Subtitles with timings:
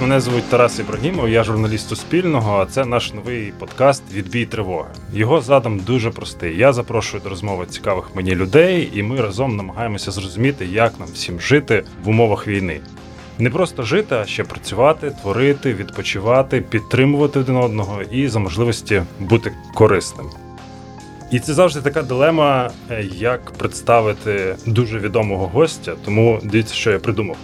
[0.00, 2.58] Мене звуть Тарас Ібрагімов, я журналіст Суспільного.
[2.58, 4.88] А це наш новий подкаст Відбій тривоги.
[5.12, 6.58] Його задум дуже простий.
[6.58, 11.40] Я запрошую до розмови цікавих мені людей, і ми разом намагаємося зрозуміти, як нам всім
[11.40, 12.80] жити в умовах війни.
[13.38, 19.52] Не просто жити, а ще працювати, творити, відпочивати, підтримувати один одного і за можливості бути
[19.74, 20.26] корисним.
[21.30, 25.92] І це завжди така дилема, е, як представити дуже відомого гостя.
[26.04, 27.36] Тому дивіться, що я придумав.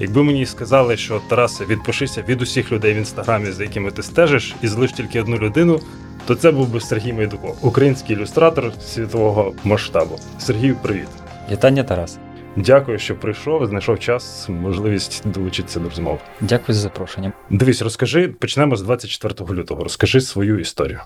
[0.00, 4.54] Якби мені сказали, що Тарасе, відпишися від усіх людей в інстаграмі, за якими ти стежиш,
[4.62, 5.80] і залиш тільки одну людину,
[6.26, 10.18] то це був би Сергій Майдуков, український ілюстратор світового масштабу.
[10.38, 11.08] Сергію, привіт.
[11.50, 12.18] Вітання, Тарас.
[12.56, 16.18] Дякую, що прийшов, знайшов час, можливість долучитися до розмови.
[16.40, 17.32] Дякую за запрошення.
[17.50, 19.84] Дивись, розкажи, почнемо з 24 лютого.
[19.84, 21.00] Розкажи свою історію.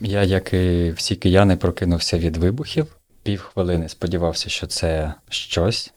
[0.00, 2.86] Я, як і всі кияни, прокинувся від вибухів.
[3.22, 5.92] Півхвилини сподівався, що це щось.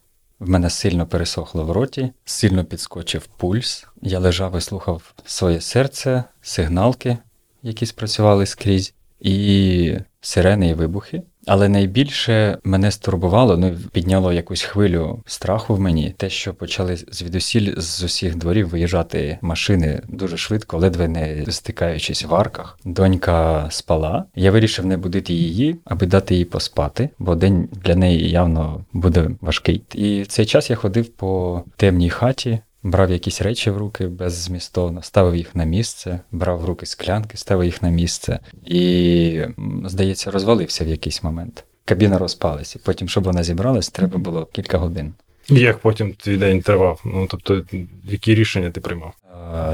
[0.46, 3.88] В мене сильно пересохло в роті, сильно підскочив пульс.
[4.02, 7.18] Я лежав і слухав своє серце, сигналки,
[7.64, 11.22] які спрацювали скрізь, і сирени і вибухи.
[11.48, 17.74] Але найбільше мене стурбувало, ну підняло якусь хвилю страху в мені, те, що почали звідусіль
[17.78, 22.80] з усіх дворів виїжджати машини дуже швидко, ледве не стикаючись в арках.
[22.86, 24.26] Донька спала.
[24.36, 29.30] Я вирішив не будити її, аби дати їй поспати, бо день для неї явно буде
[29.42, 29.82] важкий.
[29.94, 35.02] І в цей час я ходив по темній хаті, брав якісь речі в руки беззмістовно,
[35.04, 39.42] ставив їх на місце, брав в руки склянки, ставив їх на місце і,
[39.86, 41.64] здається, розвалився в якийсь момент.
[41.86, 42.80] Кабіна розпалася.
[42.84, 45.14] Потім, щоб вона зібралась, треба було кілька годин.
[45.50, 47.02] Як потім твій день тривав?
[47.06, 47.62] Ну тобто,
[48.04, 49.14] які рішення ти приймав?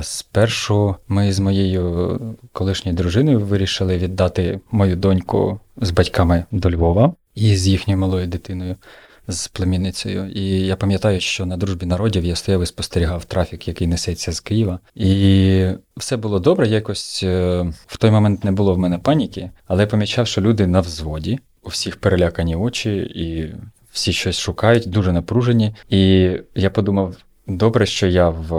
[0.02, 2.20] Спершу ми з моєю
[2.52, 8.76] колишньою дружиною вирішили віддати мою доньку з батьками до Львова і з їхньою малою дитиною
[9.28, 10.32] з племінницею.
[10.32, 14.40] І я пам'ятаю, що на дружбі народів я стояв і спостерігав трафік, який несеться з
[14.40, 14.80] Києва.
[14.96, 15.66] І
[15.98, 16.68] все було добре.
[16.68, 20.68] Якось е, в той момент не було в мене паніки, але я помічав, що люди
[20.68, 23.56] на взводі, у всіх перелякані очі, і
[23.92, 25.76] всі щось шукають, дуже напружені.
[25.90, 27.16] І я подумав,
[27.48, 28.52] добре, що я в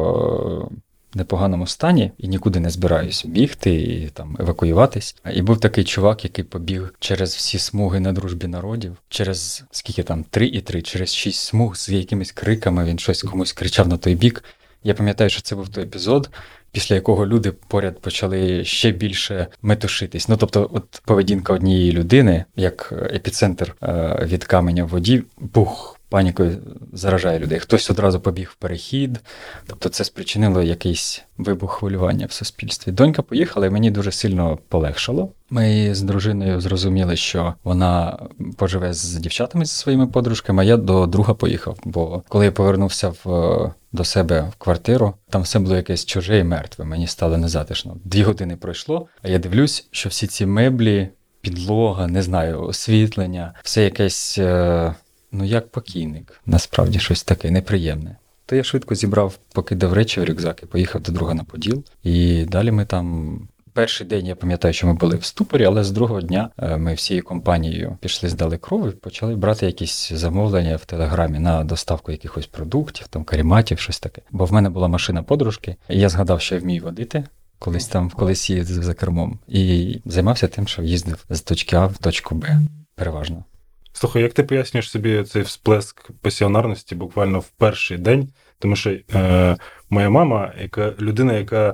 [1.14, 5.16] непоганому стані і нікуди не збираюсь бігти і там евакуюватись.
[5.34, 10.24] І був такий чувак, який побіг через всі смуги на дружбі народів, через скільки там
[10.24, 12.84] три і три, через шість смуг з якимись криками.
[12.84, 14.44] Він щось комусь кричав на той бік.
[14.84, 16.30] Я пам'ятаю, що це був той епізод.
[16.72, 20.28] Після якого люди поряд почали ще більше метушитись.
[20.28, 26.58] Ну тобто, от поведінка однієї людини, як епіцентр е, від каменя в воді, бух, панікою
[26.92, 27.58] заражає людей.
[27.58, 29.20] Хтось одразу побіг в перехід,
[29.66, 32.92] тобто це спричинило якийсь вибух хвилювання в суспільстві.
[32.92, 35.32] Донька поїхала, і мені дуже сильно полегшало.
[35.50, 38.18] Ми з дружиною зрозуміли, що вона
[38.56, 40.62] поживе з дівчатами зі своїми подружками.
[40.62, 41.78] а Я до друга поїхав.
[41.84, 43.72] Бо коли я повернувся в.
[43.94, 46.84] До себе в квартиру, там все було якесь чуже і мертве.
[46.84, 47.96] Мені стало незатишно.
[48.04, 51.08] Дві години пройшло, а я дивлюсь, що всі ці меблі,
[51.40, 54.94] підлога, не знаю, освітлення, все якесь е,
[55.32, 58.16] ну як покійник, насправді щось таке неприємне.
[58.47, 61.84] То я швидко зібрав, покидав речі в рюкзак і поїхав до друга на Поділ.
[62.03, 63.38] І далі ми там.
[63.75, 66.94] Перший день я пам'ятаю, що ми були в ступорі, але з другого дня е, ми
[66.94, 72.47] всією компанією пішли, здали кров і почали брати якісь замовлення в телеграмі на доставку якихось
[72.47, 74.22] продуктів, там каріматів, щось таке.
[74.31, 77.25] Бо в мене була машина подружки, і я згадав, що я вмію водити.
[77.59, 81.98] Колись там колись їздив за кермом, і займався тим, що їздив з точки А в
[81.98, 82.47] точку Б
[82.94, 83.44] переважно.
[83.92, 88.28] Слухай, як ти пояснюєш собі цей всплеск пасіонарності буквально в перший день?
[88.58, 89.56] Тому що е,
[89.91, 91.72] моя мама, яка людина, яка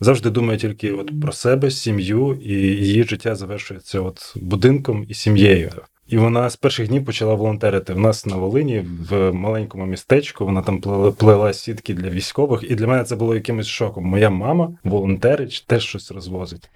[0.00, 5.70] завжди думає тільки от про себе, сім'ю, і її життя завершується от будинком і сім'єю.
[6.08, 10.44] І вона з перших днів почала волонтерити в нас на Волині в маленькому містечку.
[10.44, 10.80] Вона там
[11.12, 14.04] плела, сітки для військових, і для мене це було якимось шоком.
[14.04, 16.70] Моя мама волонтерить, теж щось розвозить.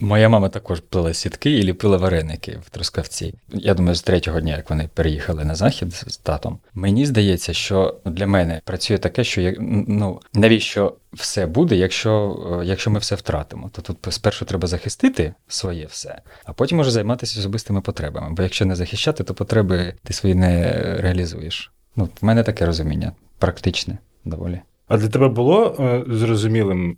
[0.00, 3.34] Моя мама також плела сітки і ліпила вареники в Трускавці.
[3.48, 7.96] Я думаю, з третього дня, як вони переїхали на захід з татом, мені здається, що
[8.04, 9.54] для мене працює таке, що я,
[9.88, 13.70] ну навіщо все буде, якщо якщо ми все втратимо.
[13.72, 18.34] То тут спершу треба захистити своє все, а потім може займатися особистими потребами.
[18.34, 21.72] Бо якщо не захищати, то потреби ти свої не реалізуєш.
[21.96, 24.60] Ну, в мене таке розуміння, практичне доволі.
[24.88, 26.96] А для тебе було е, зрозумілим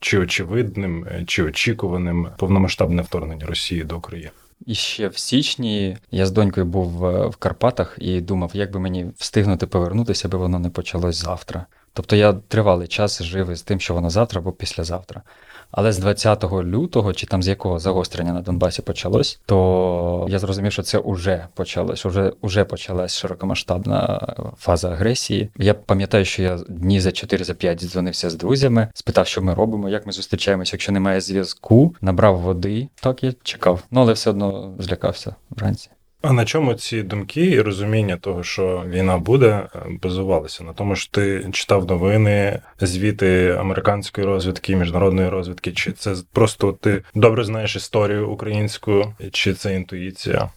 [0.00, 4.30] чи очевидним, е, чи очікуваним повномасштабне вторгнення Росії до України?
[4.66, 6.88] І ще в січні я з донькою був
[7.28, 11.66] в Карпатах і думав, як би мені встигнути повернутися, аби воно не почалось завтра.
[11.92, 15.22] Тобто я тривалий час жив із тим, що воно завтра або післязавтра.
[15.76, 20.72] Але з 20 лютого, чи там з якого загострення на Донбасі почалось, то я зрозумів,
[20.72, 25.48] що це вже почалось, вже, вже почалась широкомасштабна фаза агресії.
[25.56, 29.54] Я пам'ятаю, що я дні за 4 за 5 дзвонився з друзями, спитав, що ми
[29.54, 32.88] робимо, як ми зустрічаємося, якщо немає зв'язку, набрав води.
[32.94, 33.82] Так я чекав.
[33.90, 35.90] Ну але все одно злякався вранці.
[36.26, 40.64] А на чому ці думки і розуміння того, що війна буде, е, базувалися?
[40.64, 47.02] На тому, що ти читав новини, звіти американської розвідки, міжнародної розвідки, чи це просто ти
[47.14, 50.50] добре знаєш історію українську, чи це інтуїція?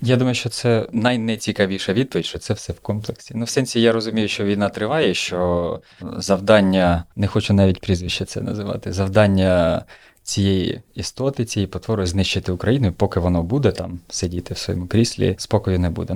[0.00, 3.34] Я думаю, що це найнецікавіша відповідь, що це все в комплексі.
[3.36, 5.80] Ну, в сенсі, я розумію, що війна триває, що
[6.16, 9.84] завдання, не хочу навіть прізвище це називати, завдання
[10.24, 15.78] цієї істоти, цієї потвори знищити Україну, поки воно буде там сидіти в своєму кріслі, спокою
[15.78, 16.14] не буде.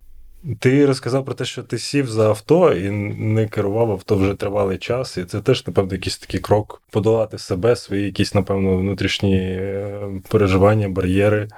[0.58, 4.78] Ти розказав про те, що ти сів за авто і не керував авто вже тривалий
[4.78, 10.00] час, і це теж, напевно, якийсь такий крок подолати себе, свої якісь, напевно, внутрішні е,
[10.28, 11.49] переживання, бар'єри.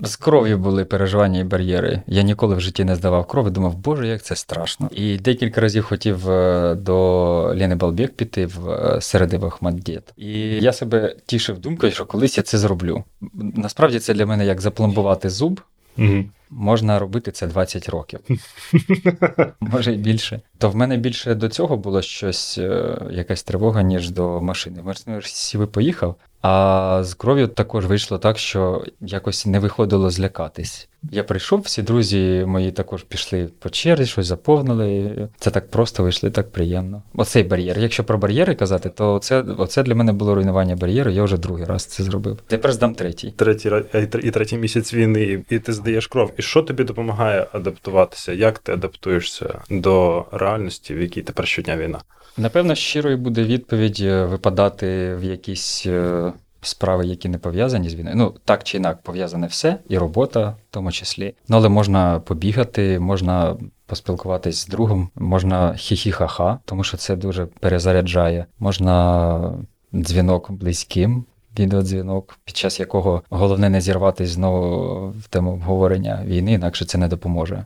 [0.00, 2.02] З кров'ю були переживання і бар'єри.
[2.06, 4.90] Я ніколи в житті не здавав кров і думав, боже, як це страшно.
[4.92, 10.12] І декілька разів хотів е, до Ліни Балбек піти в е, середи Ахмаддєт.
[10.16, 13.04] І я себе тішив думкою, що колись я це зроблю.
[13.34, 15.60] Насправді це для мене як запломбувати зуб.
[15.98, 16.24] Угу.
[16.50, 18.20] Можна робити це 20 років,
[19.60, 20.40] може й більше.
[20.58, 24.82] То в мене більше до цього було щось, е, якась тривога, ніж до машини.
[24.82, 30.88] Машину сів поїхав, а з кров'ю також вийшло так, що якось не виходило злякатись.
[31.10, 35.28] Я прийшов, всі друзі мої також пішли по черзі, щось заповнили.
[35.38, 37.02] Це так просто вийшли, так приємно.
[37.14, 37.78] Оцей бар'єр.
[37.78, 41.10] Якщо про бар'єри казати, то це оце для мене було руйнування бар'єру.
[41.10, 42.38] Я вже другий раз це зробив.
[42.46, 43.34] Тепер здам третій.
[43.36, 43.72] Третій
[44.22, 46.32] і третій місяць війни, і ти здаєш кров.
[46.36, 48.32] І що тобі допомагає адаптуватися?
[48.32, 52.00] Як ти адаптуєшся до реальності, в якій тепер щодня війна?
[52.38, 58.16] Напевно, щирою буде відповідь е, випадати в якісь е, справи, які не пов'язані з війною.
[58.16, 61.34] Ну, так чи інак, пов'язане все, і робота в тому числі.
[61.48, 63.56] Ну, але можна побігати, можна
[63.86, 68.46] поспілкуватись з другом, можна хі-хі-ха-ха, тому що це дуже перезаряджає.
[68.58, 69.52] Можна
[69.94, 71.24] дзвінок близьким.
[71.58, 77.08] Відеодзвінок, під час якого головне не зірватися знову в тему обговорення війни, інакше це не
[77.08, 77.64] допоможе.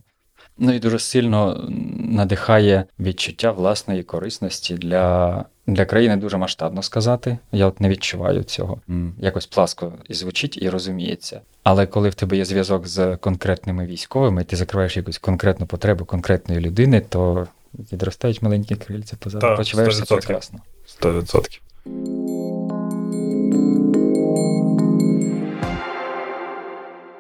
[0.59, 1.69] Ну і дуже сильно
[1.99, 7.39] надихає відчуття власної корисності для для країни дуже масштабно сказати.
[7.53, 8.81] Я от не відчуваю цього.
[9.19, 11.41] Якось пласко і звучить і розуміється.
[11.63, 16.61] Але коли в тебе є зв'язок з конкретними військовими, ти закриваєш якусь конкретну потребу конкретної
[16.61, 17.47] людини, то
[17.93, 19.57] відростають маленькі крильця позаду.
[19.57, 20.59] Почуваєшся прекрасно.
[21.03, 21.61] 100%.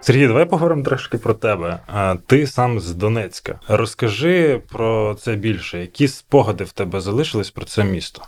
[0.04, 1.78] Сергій, давай поговоримо трошки про тебе.
[2.26, 3.60] Ти сам з Донецька.
[3.68, 5.80] Розкажи про це більше.
[5.80, 8.22] Які спогади в тебе залишились про це місто?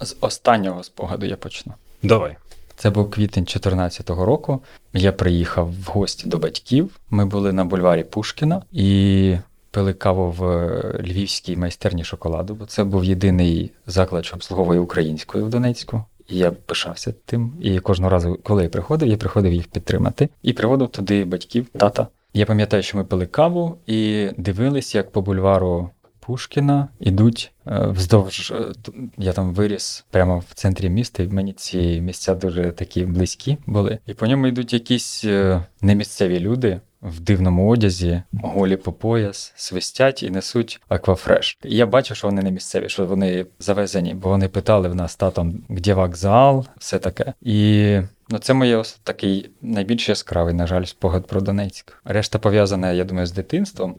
[0.00, 1.72] З останнього спогаду я почну.
[2.02, 2.36] Давай.
[2.76, 4.62] Це був квітень 2014 року.
[4.92, 6.90] Я приїхав в гості до батьків.
[7.10, 9.36] Ми були на бульварі Пушкіна і
[9.70, 10.70] пили каву в
[11.00, 16.04] львівській майстерні шоколаду, бо це був єдиний заклад, що обслуговує українською в Донецьку.
[16.30, 17.52] І я пишався тим.
[17.60, 22.06] І кожного разу, коли я приходив, я приходив їх підтримати і приводив туди батьків, тата.
[22.34, 25.90] Я пам'ятаю, що ми пили каву і дивились, як по бульвару
[26.20, 28.52] Пушкіна ідуть е, вздовж.
[28.56, 28.72] Е,
[29.18, 33.98] я там виріс прямо в центрі міста, і мені ці місця дуже такі близькі були.
[34.06, 40.22] І по ньому йдуть якісь е, немісцеві люди в дивному одязі, голі по пояс, свистять
[40.22, 41.58] і несуть аквафреш.
[41.62, 45.62] Я бачу, що вони не місцеві, що вони завезені, бо вони питали в нас татом,
[45.68, 47.32] де вокзал, все таке.
[47.42, 51.98] І ну, це моє такий найбільш яскравий, на жаль, спогад про Донецьк.
[52.04, 53.96] Решта пов'язана, я думаю, з дитинством.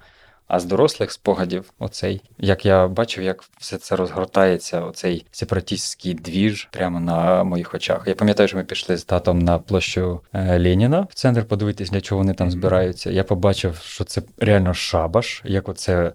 [0.53, 6.67] А з дорослих спогадів, оцей, як я бачив, як все це розгортається, оцей сепаратістський двіж
[6.71, 8.03] прямо на моїх очах.
[8.07, 12.01] Я пам'ятаю, що ми пішли з татом на площу е, Леніна в центр подивитись, для
[12.01, 13.11] чого вони там збираються.
[13.11, 16.13] Я побачив, що це реально шабаш, як оце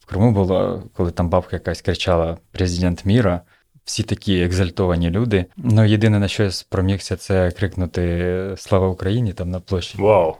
[0.00, 3.40] в Криму було, коли там бабка якась кричала Президент міра
[3.86, 5.44] всі такі екзальтовані люди.
[5.56, 9.98] Ну, єдине на що я спромігся, це крикнути Слава Україні там на площі.
[9.98, 10.36] Вау!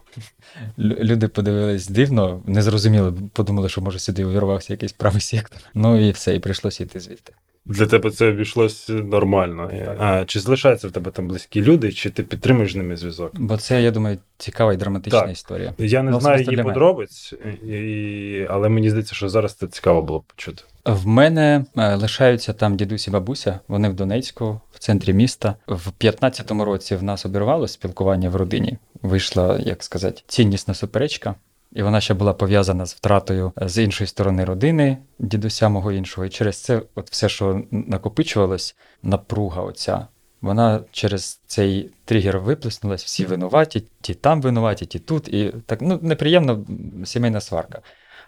[0.79, 5.61] Люди подивились дивно, не зрозуміли, подумали, що може сюди увірвався якийсь правий сектор.
[5.75, 7.33] Ну і все, і прийшлося йти звідти.
[7.67, 9.71] Для тебе це обійшлось нормально.
[9.99, 13.31] А Чи залишаються в тебе там близькі люди, чи ти підтримуєш з ними зв'язок?
[13.35, 15.31] Бо це, я думаю, цікава і драматична так.
[15.31, 15.75] історія.
[15.79, 17.33] Я не ну, знаю її подробиць,
[17.69, 18.47] і...
[18.51, 20.63] але мені здається, що зараз це цікаво було б почути.
[20.85, 25.55] В мене е, лишаються там дідусь і бабуся, вони в Донецьку, в центрі міста.
[25.67, 28.79] В 15-му році в нас обірвалося спілкування в родині.
[29.03, 31.35] Вийшла, як сказати, ціннісна суперечка.
[31.77, 36.27] І вона ще була пов'язана з втратою з іншої сторони родини, дідуся мого іншого.
[36.27, 40.07] І через це, от все, що накопичувалось, напруга оця.
[40.41, 45.29] Вона через цей тригер виплеснулась, всі винуваті, ті там винуваті, ті тут.
[45.29, 46.59] І так ну неприємна
[47.05, 47.81] сімейна сварка.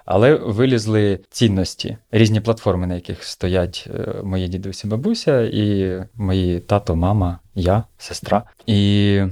[0.04, 6.96] Але вилізли цінності, різні платформи, на яких стоять е, мої дідусі, бабуся, і мої тато,
[6.96, 8.42] мама, я, сестра.
[8.66, 9.22] І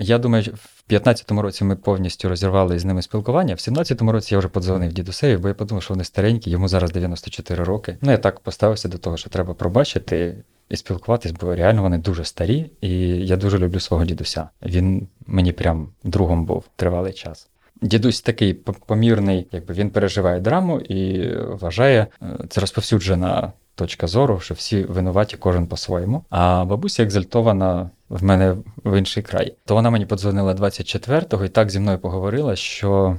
[0.00, 3.54] я думаю, в 15-му році ми повністю розірвали з ними спілкування.
[3.54, 6.92] В 17-му році я вже подзвонив дідусеві, бо я подумав, що вони старенькі, йому зараз
[6.92, 7.96] 94 роки.
[8.00, 10.44] Ну я так поставився до того, що треба пробачити.
[10.68, 12.90] І спілкуватись, бо реально вони дуже старі, і
[13.26, 14.48] я дуже люблю свого дідуся.
[14.62, 17.48] Він мені прям другом був тривалий час.
[17.82, 18.54] Дідусь такий
[18.86, 25.36] помірний, якби він переживає драму і вважає, е, це розповсюджена точка зору, що всі винуваті,
[25.36, 26.24] кожен по-своєму.
[26.30, 29.54] А бабуся екзальтована в мене в інший край.
[29.64, 33.18] То вона мені подзвонила 24-го і так зі мною поговорила, що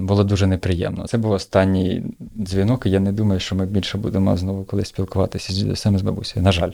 [0.00, 1.06] було дуже неприємно.
[1.06, 2.02] Це був останній
[2.36, 6.02] дзвінок, і я не думаю, що ми більше будемо знову колись спілкуватися з дідусем з
[6.02, 6.44] бабусею.
[6.44, 6.72] На жаль.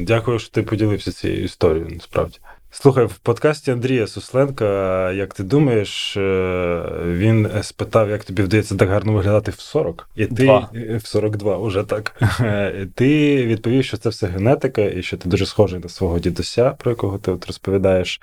[0.00, 2.38] Дякую, що ти поділився цією історією, насправді.
[2.74, 8.88] Слухай, в подкасті Андрія Сусленка, як ти думаєш, е, він спитав, як тобі вдається так
[8.88, 10.68] гарно виглядати в 40, і ти Два.
[10.72, 12.22] в 42, уже так.
[12.94, 16.90] Ти відповів, що це все генетика, і що ти дуже схожий на свого дідуся, про
[16.90, 18.20] якого ти от розповідаєш,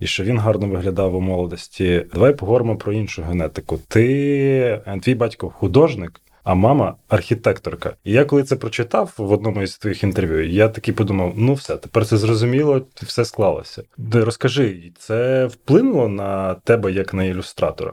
[0.00, 2.06] і що він гарно виглядав у молодості.
[2.14, 3.80] Давай поговоримо про іншу генетику.
[3.88, 7.96] Ти твій батько художник а мама архітекторка.
[8.04, 11.76] І я коли це прочитав в одному із твоїх інтерв'ю, я таки подумав: ну все,
[11.76, 13.82] тепер це зрозуміло, все склалося.
[13.98, 17.92] Де розкажи, це вплинуло на тебе як на ілюстратора?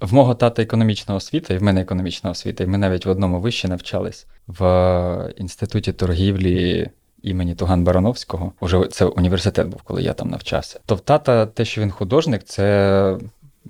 [0.00, 3.40] В мого тата економічна освіта, і в мене економічна освіта, і ми навіть в одному
[3.40, 6.90] виші навчались в інституті торгівлі.
[7.22, 10.80] Імені Туган Барановського, уже це університет був, коли я там навчався.
[10.86, 13.18] То в тата те, що він художник, це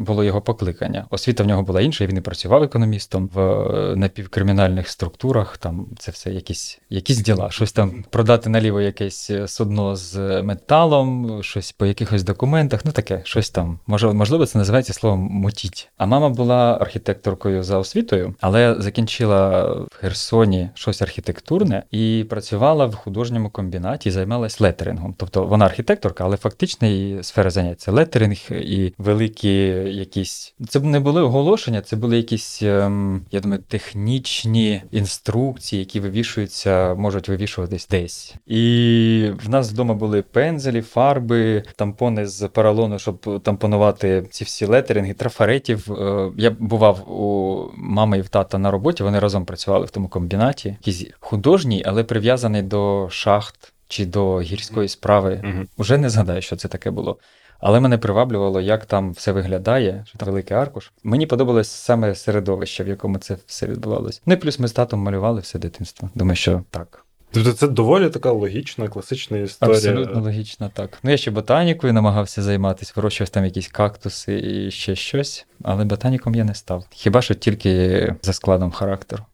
[0.00, 1.06] було його покликання.
[1.10, 5.58] Освіта в нього була інша, він і працював економістом в е, напівкримінальних структурах.
[5.58, 7.50] Там це все якісь якісь діла.
[7.50, 12.80] Щось там продати наліво якесь е, судно з металом, щось по якихось документах.
[12.84, 13.78] Ну таке, щось там.
[13.86, 15.88] Може, можливо, це називається словом мутіть.
[15.96, 22.94] А мама була архітекторкою за освітою, але закінчила в Херсоні щось архітектурне і працювала в
[22.94, 25.14] художньому комбінаті, займалась летерингом.
[25.18, 30.54] Тобто вона архітекторка, але фактично її сфера заняття летеринг і великі якісь.
[30.68, 37.28] Це не були оголошення, це були якісь, ем, я думаю, технічні інструкції, які вивішуються, можуть
[37.28, 38.34] вивішуватись десь.
[38.46, 45.14] І в нас вдома були пензелі, фарби, тампони з поролону, щоб тампонувати ці всі летеринги,
[45.14, 45.92] трафаретів.
[45.92, 50.08] Е, я бував у мами і в тата на роботі, вони разом працювали в тому
[50.08, 50.68] комбінаті.
[50.68, 53.72] Якийсь художній, але прив'язаний до шахт.
[53.88, 57.18] Чи до гірської справи, uh уже не згадаю, що це таке було.
[57.60, 60.92] Але мене приваблювало, як там все виглядає, що там великий аркуш.
[61.04, 64.22] Мені подобалось саме середовище, в якому це все відбувалось.
[64.26, 66.10] Ну і плюс ми з татом малювали все дитинство.
[66.14, 67.04] Думаю, що так.
[67.32, 69.76] Тобто це доволі така логічна, класична історія.
[69.76, 70.98] Абсолютно логічно, так.
[71.02, 76.34] Ну я ще ботанікою намагався займатися, вирощував там якісь кактуси і ще щось, але ботаніком
[76.34, 76.84] я не став.
[76.90, 79.24] Хіба що тільки за складом характеру.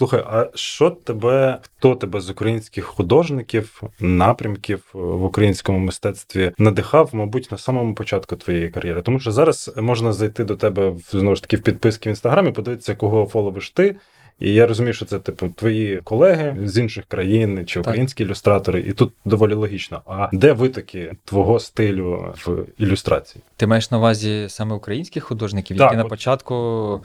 [0.00, 7.48] Слухай, а що тебе, хто тебе з українських художників, напрямків в українському мистецтві надихав, мабуть,
[7.50, 9.02] на самому початку твоєї кар'єри?
[9.02, 12.94] Тому що зараз можна зайти до тебе знову ж таки в підписки в інстаграмі, подивитися,
[12.94, 13.96] кого фоловиш ти.
[14.40, 18.28] І я розумію, що це типу твої колеги з інших країн чи українські так.
[18.28, 20.02] ілюстратори, і тут доволі логічно.
[20.06, 23.44] А де витоки твого стилю в ілюстрації?
[23.56, 26.54] Ти маєш на увазі саме українських художників, так, які на початку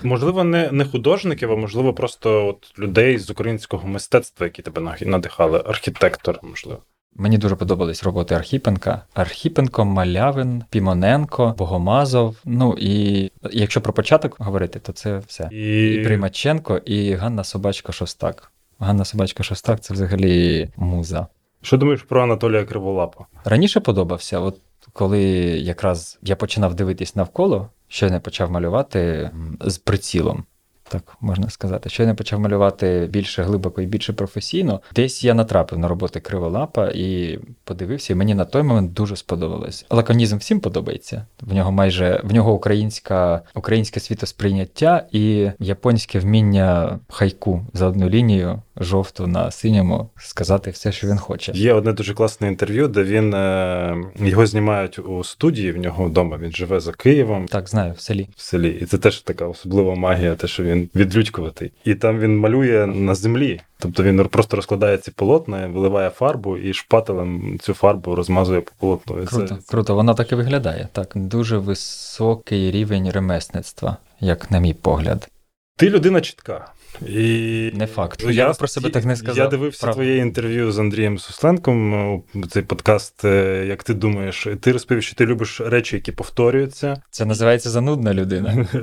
[0.03, 5.63] можливо не не художників, а можливо, просто от людей з українського мистецтва, які тебе надихали,
[5.65, 6.79] архітектор, можливо.
[7.15, 9.01] Мені дуже подобались роботи Архіпенка.
[9.13, 12.38] Архіпенко, Малявин, Пімоненко, Богомазов.
[12.45, 15.50] Ну і якщо про початок говорити, то це все.
[15.51, 18.51] І, і Примаченко, і Ганна Собачка Шостак.
[18.79, 21.27] Ганна Собачка Шостак це взагалі муза.
[21.62, 23.25] Що думаєш про Анатолія Криволапа?
[23.45, 24.57] Раніше подобався, от
[24.93, 25.22] коли
[25.60, 29.31] якраз я починав дивитись навколо, що не почав малювати
[29.62, 30.43] з прицілом
[30.89, 31.89] так можна сказати.
[31.89, 34.81] Що я не почав малювати більше глибоко і більше професійно.
[34.95, 39.85] Десь я натрапив на роботи Криволапа і подивився, і мені на той момент дуже сподобалось.
[39.89, 41.25] Лаконізм всім подобається.
[41.41, 48.61] В нього майже в нього українська, українське світосприйняття і японське вміння хайку за одну лінію
[48.77, 51.51] жовту на синьому сказати все, що він хоче.
[51.55, 56.37] Є одне дуже класне інтерв'ю, де він е, його знімають у студії в нього вдома.
[56.37, 57.45] Він живе за Києвом.
[57.45, 58.27] Так, знаю, в селі.
[58.35, 58.77] В селі.
[58.81, 61.72] І це теж така особлива магія, те, що він відлюдькуватий.
[61.84, 63.62] І там він малює на землі.
[63.79, 69.25] Тобто він просто розкладає ці полотна, виливає фарбу і шпателем цю фарбу розмазує по полотну.
[69.25, 69.55] Круто, це...
[69.70, 70.88] круто, вона так і виглядає.
[70.91, 75.29] Так, дуже високий рівень ремесництва, як на мій погляд.
[75.77, 76.72] Ти людина чітка.
[77.07, 78.21] І Не факт.
[78.23, 79.37] Ну, я, я про себе так не сказав.
[79.37, 79.95] Я дивився Правда.
[79.95, 85.25] твоє інтерв'ю з Андрієм Сусленком, цей подкаст, е, як ти думаєш, ти розповів, що ти
[85.25, 87.01] любиш речі, які повторюються.
[87.11, 88.67] Це називається занудна людина.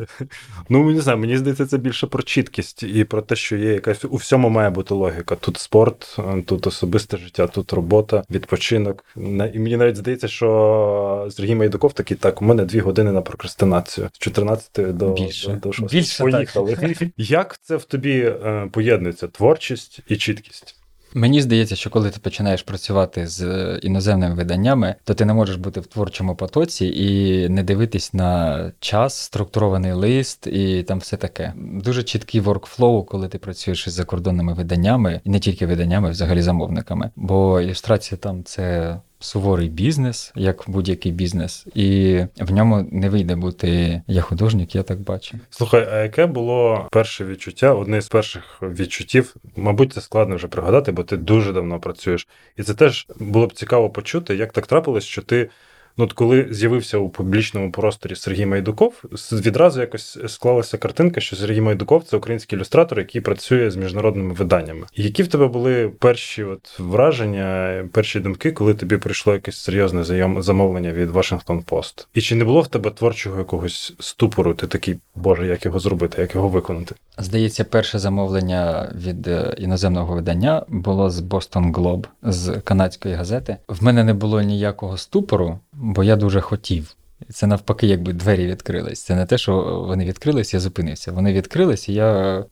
[0.68, 4.04] Ну, не знаю, мені здається, це більше про чіткість і про те, що є якась
[4.04, 5.36] у всьому має бути логіка.
[5.36, 6.16] Тут спорт,
[6.46, 9.04] тут особисте життя, тут робота, відпочинок.
[9.16, 14.08] І мені навіть здається, що Сергій Майдуков такий так, у мене дві години на прокрастинацію
[14.12, 15.48] з 14 до, більше.
[15.48, 15.92] до, до 6.
[15.92, 16.76] Більше Поїхали.
[16.76, 17.02] Так.
[17.16, 20.76] Як це в тобі е, поєднується творчість і чіткість?
[21.14, 25.56] Мені здається, що коли ти починаєш працювати з е, іноземними виданнями, то ти не можеш
[25.56, 31.52] бути в творчому потоці і не дивитись на час, структурований лист і там все таке.
[31.56, 37.10] Дуже чіткий воркфлоу, коли ти працюєш із закордонними виданнями, і не тільки виданнями, взагалі замовниками.
[37.16, 44.02] Бо ілюстрація там це суворий бізнес, як будь-який бізнес, і в ньому не вийде бути
[44.06, 45.38] я художник, я так бачу.
[45.50, 47.74] Слухай, а яке було перше відчуття?
[47.74, 52.62] Одне з перших відчуттів, мабуть, це складно вже пригадати, бо ти дуже давно працюєш, і
[52.62, 55.48] це теж було б цікаво почути, як так трапилось, що ти.
[55.96, 61.60] Ну, от коли з'явився у публічному просторі Сергій Майдуков, відразу якось склалася картинка, що Сергій
[61.60, 64.86] Майдуков це український ілюстратор, який працює з міжнародними виданнями.
[64.94, 70.04] Які в тебе були перші от враження, перші думки, коли тобі прийшло якесь серйозне
[70.42, 72.06] замовлення від Washington Post?
[72.14, 74.54] І чи не було в тебе творчого якогось ступору?
[74.54, 76.94] Ти такий, боже, як його зробити, як його виконати?
[77.18, 83.56] Здається, перше замовлення від е, іноземного видання було з Boston Globe, з канадської газети.
[83.68, 86.96] В мене не було ніякого ступору бо я дуже хотів.
[87.30, 89.02] Це навпаки, якби двері відкрились.
[89.02, 91.12] Це не те, що вони відкрились, я зупинився.
[91.12, 92.44] Вони відкрились, і я е,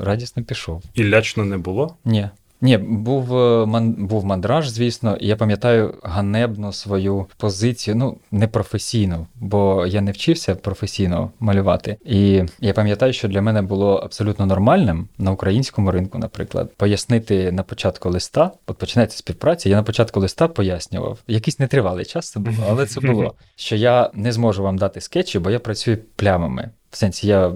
[0.00, 0.82] радісно пішов.
[0.94, 1.96] І лячно не було?
[2.04, 2.28] Ні.
[2.62, 8.48] Ні, був е, ман, був мандраж, звісно, і я пам'ятаю ганебно свою позицію, ну не
[8.48, 11.96] професійну, бо я не вчився професійно малювати.
[12.04, 17.62] І я пам'ятаю, що для мене було абсолютно нормальним на українському ринку, наприклад, пояснити на
[17.62, 19.68] початку листа, от починається співпраця.
[19.68, 24.10] Я на початку листа пояснював, якийсь нетривалий час це було, але це було, що я
[24.14, 26.70] не зможу вам дати скетчі, бо я працюю плямами.
[26.90, 27.52] В сенсі я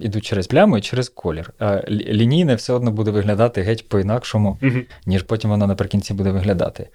[0.00, 1.52] іду через пляму і через колір.
[1.58, 4.84] А лінійне все одно буде виглядати геть по-інакшому, uh-huh.
[5.06, 6.88] ніж потім воно наприкінці буде виглядати.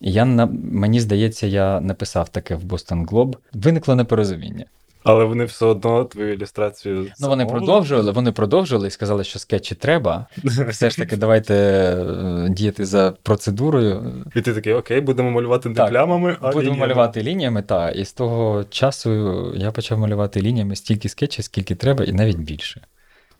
[0.00, 3.36] І я мені здається, я написав таке в Boston Globe.
[3.52, 4.64] Виникло непорозуміння.
[5.08, 7.06] Але вони все одно твою ілюстрацію.
[7.20, 10.26] Ну, вони продовжували, вони продовжували і сказали, що скетчі треба.
[10.44, 14.24] Все ж таки, давайте е, діяти за процедурою.
[14.36, 16.80] І ти такий, окей, будемо малювати не так, плямами, а будемо лініями.
[16.80, 17.96] малювати лініями, так.
[17.96, 22.80] І з того часу я почав малювати лініями стільки скетчів, скільки треба, і навіть більше.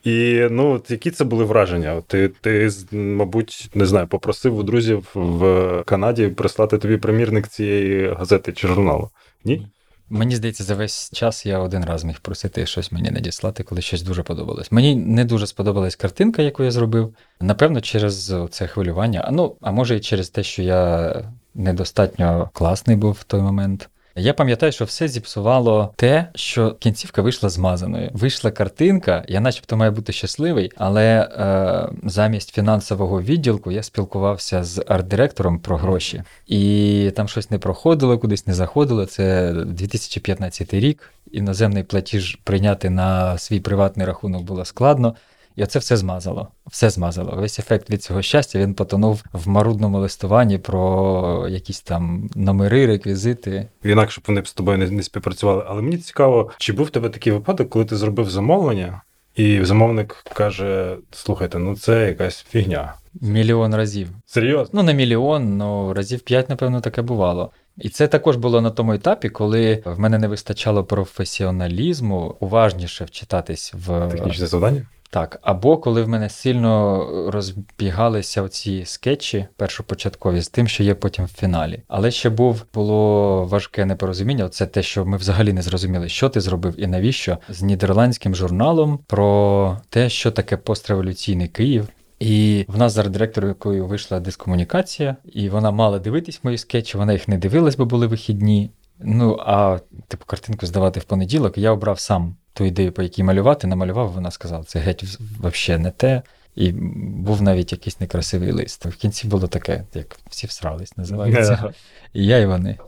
[0.04, 2.02] І ну, які це були враження?
[2.07, 8.52] Ти, ти, мабуть, не знаю, попросив у друзів в Канаді прислати тобі примірник цієї газети
[8.52, 9.11] чи журналу?
[9.44, 9.66] Ні?
[10.10, 14.02] Мені здається, за весь час я один раз міг просити щось мені надіслати, коли щось
[14.02, 14.72] дуже подобалось.
[14.72, 17.14] Мені не дуже сподобалась картинка, яку я зробив.
[17.40, 19.28] Напевно, через це хвилювання.
[19.32, 21.14] Ну, а може і через те, що я
[21.54, 23.88] недостатньо класний був в той момент.
[24.18, 28.11] Я пам'ятаю, що все зіпсувало те, що кінцівка вийшла змазаною.
[28.12, 34.78] Вийшла картинка, я начебто маю бути щасливий, але е, замість фінансового відділку я спілкувався з
[34.78, 39.07] арт-директором про гроші, і там щось не проходило, кудись не заходило.
[39.07, 41.12] Це 2015 рік.
[41.33, 45.14] Іноземний платіж прийняти на свій приватний рахунок було складно.
[45.58, 46.48] І оце все змазало.
[46.66, 47.36] Все змазало.
[47.36, 53.68] Весь ефект від цього щастя він потонув в марудному листуванні про якісь там номери, реквізити.
[53.84, 55.64] Інакше б вони б з тобою не, не співпрацювали.
[55.68, 59.02] Але мені цікаво, чи був в тебе такий випадок, коли ти зробив замовлення,
[59.36, 62.94] і замовник каже: слухайте, ну це якась фігня.
[63.20, 64.08] Мільйон разів.
[64.26, 64.70] Серйозно?
[64.72, 67.50] Ну, не мільйон, але разів п'ять, напевно, таке бувало.
[67.76, 73.74] І це також було на тому етапі, коли в мене не вистачало професіоналізму, уважніше вчитатись
[73.74, 74.86] в технічне завдання.
[75.10, 81.24] Так, або коли в мене сильно розбігалися оці скетчі першопочаткові з тим, що є потім
[81.24, 81.82] в фіналі.
[81.88, 84.48] Але ще був було важке непорозуміння.
[84.48, 88.98] Це те, що ми взагалі не зрозуміли, що ти зробив і навіщо з нідерландським журналом
[89.06, 91.88] про те, що таке постреволюційний Київ.
[92.20, 97.28] І в нас зараз директоркою вийшла дискомунікація, і вона мала дивитись мої скетчі, вона їх
[97.28, 98.70] не дивилась, бо були вихідні.
[99.00, 103.66] Ну а типу картинку здавати в понеділок я обрав сам ту ідею, по якій малювати,
[103.66, 106.22] намалював, вона сказала, це геть взагалі не те.
[106.54, 108.87] І був навіть якийсь некрасивий лист.
[108.87, 111.72] В кінці було таке, як всі всрались, називається.
[112.12, 112.78] І я, і вони.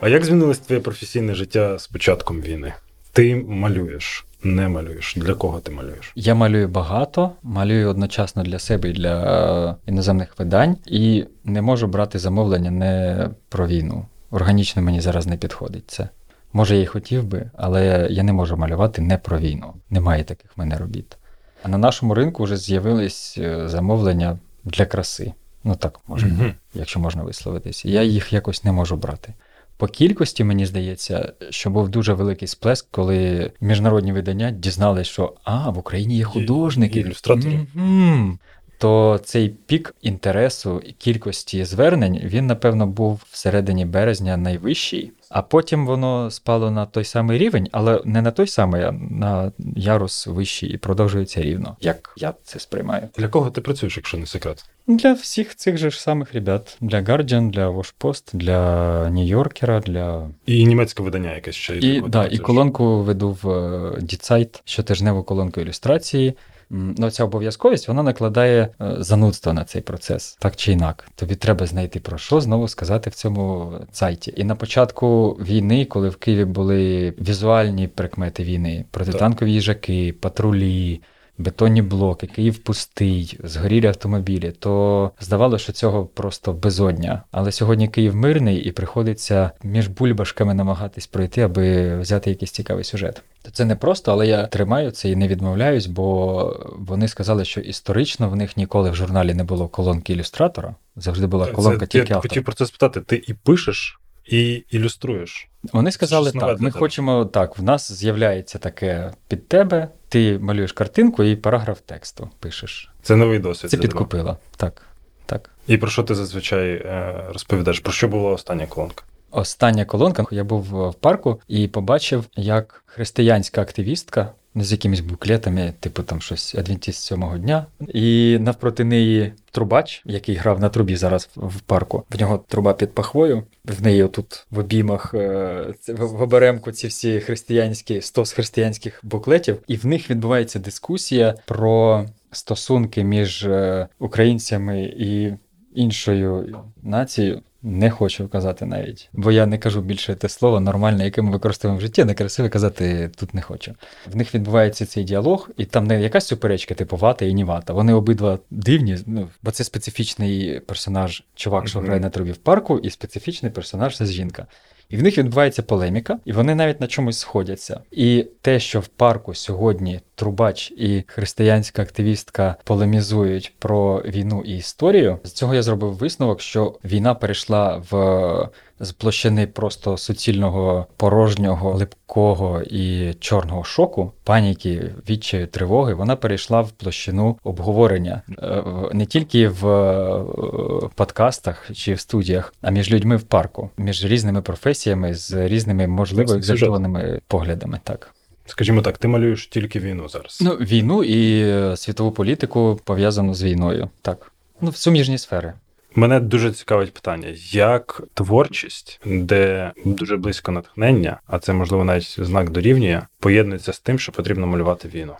[0.00, 2.74] А як змінилось твоє професійне життя з початком війни?
[3.12, 4.26] Ти малюєш.
[4.44, 5.14] Не малюєш?
[5.16, 6.12] Для кого ти малюєш?
[6.16, 9.22] Я малюю багато, малюю одночасно для себе і для
[9.70, 14.06] е, іноземних видань, і не можу брати замовлення не про війну.
[14.30, 16.08] Органічно мені зараз не підходить це.
[16.52, 19.74] Може, я й хотів би, але я не можу малювати не про війну.
[19.90, 21.16] Немає таких в мене робіт.
[21.62, 25.32] А на нашому ринку вже з'явились е, замовлення для краси.
[25.64, 26.52] Ну так може, Мгм.
[26.74, 27.88] якщо можна висловитися.
[27.88, 29.32] Я їх якось не можу брати.
[29.76, 35.70] По кількості, мені здається, що був дуже великий сплеск, коли міжнародні видання дізналися, що а,
[35.70, 36.98] в Україні є художники.
[36.98, 37.66] є ілюстратори.
[37.74, 38.38] Мгм.
[38.78, 45.86] То цей пік інтересу і кількості звернень, він, напевно, був всередині березня найвищий, а потім
[45.86, 50.70] воно спало на той самий рівень, але не на той самий, а на ярус вищий
[50.70, 53.08] і продовжується рівно, як я це сприймаю.
[53.18, 54.64] Для кого ти працюєш, якщо не секрет?
[54.86, 56.76] Для всіх цих же ж самих ребят.
[56.80, 60.30] Для Guardian, для Washpost, для Нью-Йоркера, для.
[60.46, 61.76] І німецьке видання якесь ще.
[61.76, 66.34] І, ти да, і колонку веду в е, Діцайт, щотижневу колонку ілюстрації.
[66.70, 71.08] Ну, ця обов'язковість вона накладає е, занудство на цей процес, так чи інак.
[71.14, 74.34] Тобі треба знайти про що знову сказати в цьому сайті.
[74.36, 81.00] І на початку війни, коли в Києві були візуальні прикмети війни, протитанкові їжаки, патрулі,
[81.38, 87.22] бетонні блоки, Київ пустий, згорілі автомобілі, то здавалося, що цього просто безодня.
[87.30, 93.22] Але сьогодні Київ мирний і приходиться між бульбашками намагатись пройти, аби взяти якийсь цікавий сюжет.
[93.42, 97.60] То це не просто, але я тримаю це і не відмовляюсь, бо вони сказали, що
[97.60, 100.74] історично в них ніколи в журналі не було колонки ілюстратора.
[100.96, 102.20] Завжди була Це- колонка тільки Я автора.
[102.20, 103.00] хотів про це спитати.
[103.00, 105.48] Ти і пишеш, і ілюструєш.
[105.72, 107.58] Вони сказали так: ми хочемо так.
[107.58, 109.88] В нас з'являється таке під тебе.
[110.14, 112.90] Ти малюєш картинку і параграф тексту пишеш.
[113.02, 113.70] Це новий досвід.
[113.70, 114.22] Це підкупила.
[114.24, 114.36] тебе.
[114.56, 114.82] Так,
[115.26, 115.50] так.
[115.66, 117.80] І про що ти зазвичай е, розповідаєш?
[117.80, 119.04] Про що була остання колонка?
[119.30, 120.24] Остання колонка.
[120.30, 126.54] Я був в парку і побачив, як християнська активістка з якимись буклетами, типу там щось
[126.54, 132.04] Адвентіст сьомого дня, і навпроти неї трубач, який грав на трубі зараз в парку.
[132.10, 133.42] В нього труба під пахвою.
[133.64, 139.76] В неї отут в обіймах е, в оберемку ці всі християнські стос християнських буклетів, і
[139.76, 145.32] в них відбувається дискусія про стосунки між е, українцями і
[145.74, 147.42] іншою нацією.
[147.66, 151.78] Не хочу казати навіть, бо я не кажу більше те слово нормальне, яке ми використовуємо
[151.78, 153.74] в житті, некрасиве казати тут не хочу.
[154.12, 157.72] В них відбувається цей діалог, і там не якась суперечка, типу вата і ні вата.
[157.72, 162.78] Вони обидва дивні, ну бо це специфічний персонаж, чувак, що грає на трубі в парку,
[162.78, 164.46] і специфічний персонаж це жінка.
[164.88, 167.80] І в них відбувається полеміка, і вони навіть на чомусь сходяться.
[167.90, 175.18] І те, що в парку сьогодні трубач і християнська активістка полемізують про війну і історію,
[175.24, 178.48] з цього я зробив висновок, що війна перейшла в
[178.80, 185.94] з площини просто суцільного порожнього, липкого і чорного шоку, паніки, відчаю, тривоги.
[185.94, 192.70] Вона перейшла в площину обговорення Е, не тільки в е, подкастах чи в студіях, а
[192.70, 197.80] між людьми в парку, між різними професіями з різними можливо екзальтованими поглядами.
[197.84, 198.14] Так.
[198.46, 200.38] Скажімо так, ти малюєш тільки війну зараз.
[200.42, 203.90] Ну, війну і е, світову політику пов'язану з війною.
[204.02, 204.32] Так.
[204.60, 205.52] Ну, в суміжні сфери.
[205.94, 212.50] Мене дуже цікавить питання, як творчість, де дуже близько натхнення, а це можливо навіть знак
[212.50, 215.14] дорівнює, поєднується з тим, що потрібно малювати війну.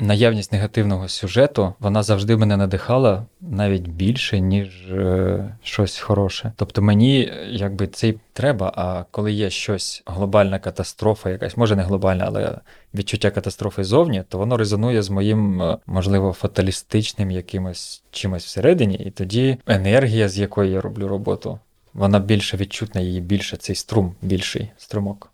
[0.00, 6.52] Наявність негативного сюжету вона завжди мене надихала навіть більше, ніж е, щось хороше.
[6.56, 8.72] Тобто мені якби це й треба.
[8.76, 12.58] А коли є щось глобальна катастрофа, якась може не глобальна, але
[12.94, 19.10] відчуття катастрофи зовні, то воно резонує з моїм, е, можливо, фаталістичним якимось чимось всередині, і
[19.10, 21.58] тоді енергія, з якої я роблю роботу,
[21.94, 25.29] вона більше відчутна, її більше цей струм, більший струмок.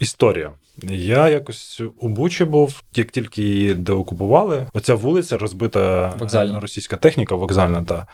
[0.00, 0.52] Історія.
[0.88, 4.66] Я якось у Бучі був, як тільки її деокупували.
[4.72, 6.58] Оця вулиця розбита Вокзальна.
[6.58, 8.06] е, російська техніка, вокзальна, та.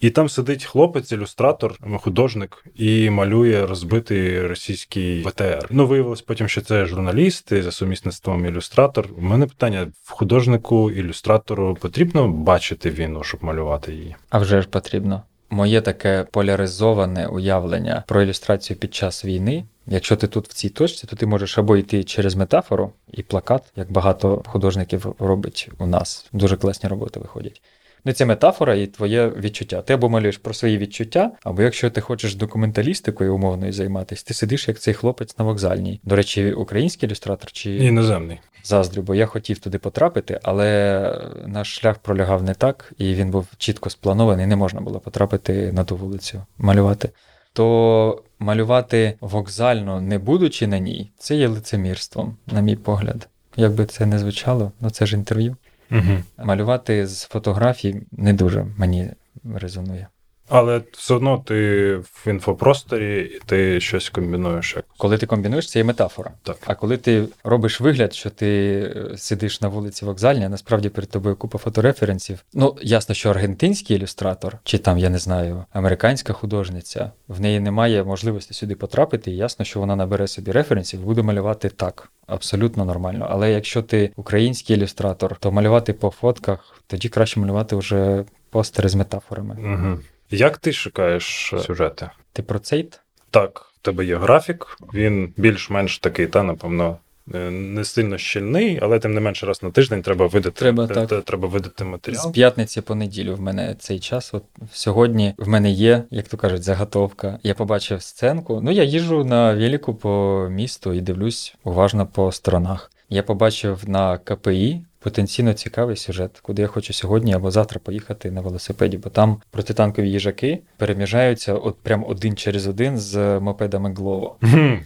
[0.00, 5.66] І там сидить хлопець, ілюстратор, художник, і малює розбитий російський ВТР.
[5.70, 9.08] Ну, виявилось потім, що це журналіст і за сумісництвом ілюстратор.
[9.18, 14.16] У мене питання: художнику, ілюстратору потрібно бачити війну, щоб малювати її.
[14.30, 15.22] А вже ж потрібно.
[15.50, 19.64] Моє таке поляризоване уявлення про ілюстрацію під час війни.
[19.86, 23.62] Якщо ти тут в цій точці, то ти можеш або йти через метафору і плакат,
[23.76, 26.26] як багато художників робить у нас.
[26.32, 27.62] Дуже класні роботи виходять.
[28.04, 29.82] Ну, це метафора і твоє відчуття.
[29.82, 34.68] Ти або малюєш про свої відчуття, або якщо ти хочеш документалістикою умовною займатися, ти сидиш
[34.68, 36.00] як цей хлопець на вокзальній.
[36.04, 38.38] До речі, український ілюстратор чи Іноземний.
[38.64, 43.46] Заздрю, бо я хотів туди потрапити, але наш шлях пролягав не так, і він був
[43.58, 47.10] чітко спланований, не можна було потрапити на ту вулицю малювати.
[47.52, 53.28] То малювати вокзально, не будучи на ній, це є лицемірством, на мій погляд.
[53.56, 55.56] як би це не звучало, ну це ж інтерв'ю.
[55.90, 56.44] Угу.
[56.44, 59.10] Малювати з фотографій не дуже мені
[59.54, 60.06] резонує.
[60.48, 64.76] Але все одно ти в інфопросторі і ти щось комбінуєш.
[64.96, 66.30] Коли ти комбінуєш, це є метафора.
[66.42, 66.56] Так.
[66.66, 71.10] А коли ти робиш вигляд, що ти е, сидиш на вулиці вокзальній, а насправді перед
[71.10, 72.44] тобою купа фотореференсів.
[72.54, 78.04] Ну, ясно, що аргентинський ілюстратор, чи там, я не знаю, американська художниця, в неї немає
[78.04, 82.10] можливості сюди потрапити, і ясно, що вона набере собі референсів і буде малювати так.
[82.26, 83.26] Абсолютно нормально.
[83.30, 88.94] Але якщо ти український ілюстратор, то малювати по фотках, тоді краще малювати вже постери з
[88.94, 89.56] метафорами.
[89.74, 89.98] Угу.
[90.30, 92.10] Як ти шукаєш е, сюжети?
[92.32, 93.00] Ти про цейт?
[93.30, 96.96] Так, в тебе є графік, він більш-менш такий, та, напевно,
[97.34, 101.06] е, не сильно щільний, але тим не менше раз на тиждень треба видати, Треба, те-
[101.06, 101.24] так.
[101.24, 104.34] треба видати З п'ятниці по неділю в мене цей час.
[104.34, 107.38] От сьогодні в мене є, як то кажуть, заготовка.
[107.42, 108.60] Я побачив сценку.
[108.62, 112.90] Ну, я їжджу на велику по місту і дивлюсь уважно по сторонах.
[113.10, 118.40] Я побачив на КПІ потенційно цікавий сюжет, куди я хочу сьогодні або завтра поїхати на
[118.40, 124.36] велосипеді, бо там протитанкові їжаки переміжаються от прям один через один з мопедами Глово.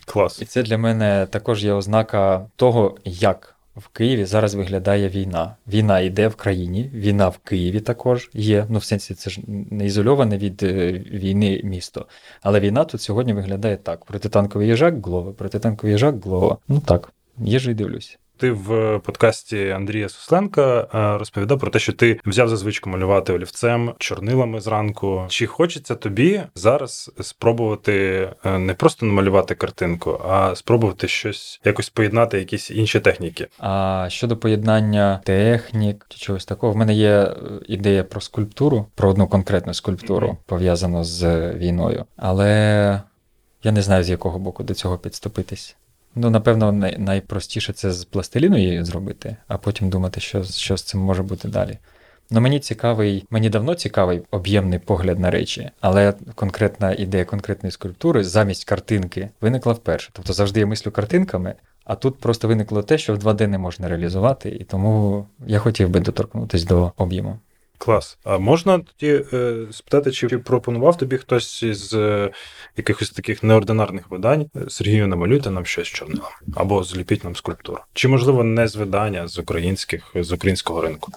[0.04, 0.42] Клас.
[0.42, 5.56] І це для мене також є ознака того, як в Києві зараз виглядає війна.
[5.68, 8.66] Війна йде в країні, війна в Києві також є.
[8.68, 12.06] Ну, в сенсі, це ж не ізольоване від е, війни місто.
[12.42, 16.58] Але війна тут сьогодні виглядає так: протитанковий їжак Глова, протитанковий їжак Глова.
[16.68, 18.18] Ну так, їжу і дивлюсь.
[18.42, 23.32] Ти в подкасті Андрія Сусленка е, розповідав про те, що ти взяв за звичку малювати
[23.32, 25.24] олівцем, чорнилами зранку.
[25.28, 32.38] Чи хочеться тобі зараз спробувати е, не просто намалювати картинку, а спробувати щось якось поєднати,
[32.38, 33.48] якісь інші техніки?
[33.58, 37.34] А щодо поєднання технік чи чогось такого, в мене є е,
[37.66, 40.36] ідея про скульптуру, про одну конкретну скульптуру, Мгм.
[40.46, 42.04] пов'язану з війною.
[42.16, 43.02] Але
[43.62, 45.76] я не знаю, з якого боку до цього підступитись.
[46.14, 50.82] Ну, напевно, най- найпростіше це з пластиліну її зробити, а потім думати, що, що з
[50.82, 51.78] цим може бути далі.
[52.30, 58.24] Ну, мені цікавий, мені давно цікавий об'ємний погляд на речі, але конкретна ідея конкретної скульптури
[58.24, 60.10] замість картинки виникла вперше.
[60.12, 63.88] Тобто завжди я мислю картинками, а тут просто виникло те, що в 2D не можна
[63.88, 67.38] реалізувати, і тому я хотів би доторкнутися до об'єму.
[67.84, 68.18] Клас.
[68.24, 72.30] А можна тоді е, спитати, чи пропонував тобі хтось із е,
[72.76, 77.78] якихось таких неординарних видань Сергію, намалюйте нам щось чорнилом або зліпіть нам скульптуру?
[77.92, 81.12] Чи можливо не з видання, з українських з українського ринку?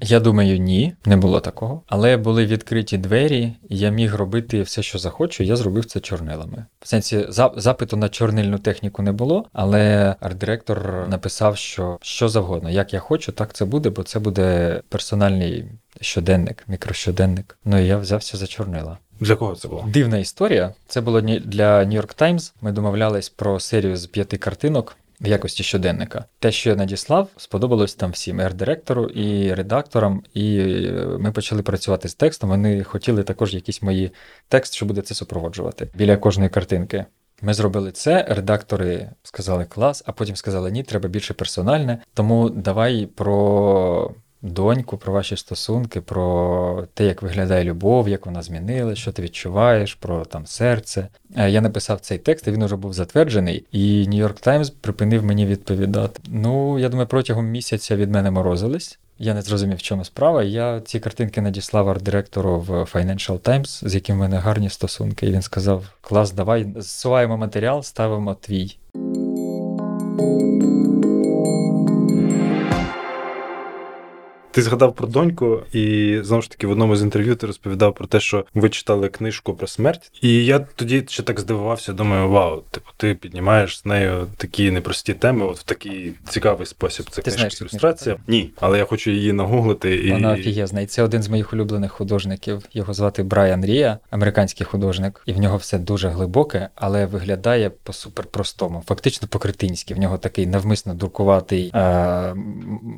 [0.00, 1.82] Я думаю, ні, не було такого.
[1.86, 5.42] Але були відкриті двері, і я міг робити все, що захочу.
[5.42, 6.66] Я зробив це чорнилами.
[6.80, 12.94] В сенсі запиту на чорнильну техніку не було, але арт-директор написав, що що завгодно, як
[12.94, 15.64] я хочу, так це буде, бо це буде персональний
[16.00, 17.58] щоденник, мікрощоденник.
[17.64, 18.98] Ну і я взявся за чорнила.
[19.20, 19.84] Для кого це було?
[19.88, 20.74] Дивна історія.
[20.86, 22.52] Це було для New York Times.
[22.60, 24.96] Ми домовлялись про серію з п'яти картинок.
[25.20, 26.24] В якості щоденника.
[26.38, 31.62] Те, що я надіслав, сподобалось там всім і арт-директору, і редакторам, і е, ми почали
[31.62, 32.50] працювати з текстом.
[32.50, 34.10] Вони хотіли також якийсь мої
[34.48, 37.04] текст, що буде це супроводжувати біля кожної картинки.
[37.42, 41.98] Ми зробили це, редактори сказали клас, а потім сказали ні, треба більше персональне.
[42.14, 48.94] Тому давай про доньку, про ваші стосунки, про те, як виглядає любов, як вона змінила,
[48.94, 51.08] що ти відчуваєш, про там серце.
[51.36, 55.46] Е, Я написав цей текст, і він уже був затверджений, і York Times припинив мені
[55.46, 56.20] відповідати.
[56.28, 58.98] Ну, я думаю, протягом місяця від мене морозились.
[59.20, 60.42] Я не зрозумів, в чому справа.
[60.42, 65.26] Я ці картинки надіслав арт-директору в Financial Times, з яким в мене гарні стосунки.
[65.26, 68.78] І він сказав: Клас, давай зсуваємо матеріал, ставимо твій.
[74.58, 78.06] Ти згадав про доньку, і знову ж таки в одному з інтерв'ю ти розповідав про
[78.06, 80.12] те, що ви читали книжку про смерть.
[80.22, 85.14] І я тоді ще так здивувався, думаю, вау, типу, ти піднімаєш з нею такі непрості
[85.14, 87.06] теми, от в такий цікавий спосіб.
[87.10, 88.16] Це Ти книжка ілюстрація.
[88.26, 90.12] Ні, але я хочу її нагуглити і.
[90.12, 90.80] Вона офігезна.
[90.80, 92.62] І це один з моїх улюблених художників.
[92.72, 97.92] Його звати Брайан Рія, американський художник, і в нього все дуже глибоке, але виглядає по
[97.92, 99.94] суперпростому, фактично по-кретинськи.
[99.94, 102.34] В нього такий навмисно дуркуватий е,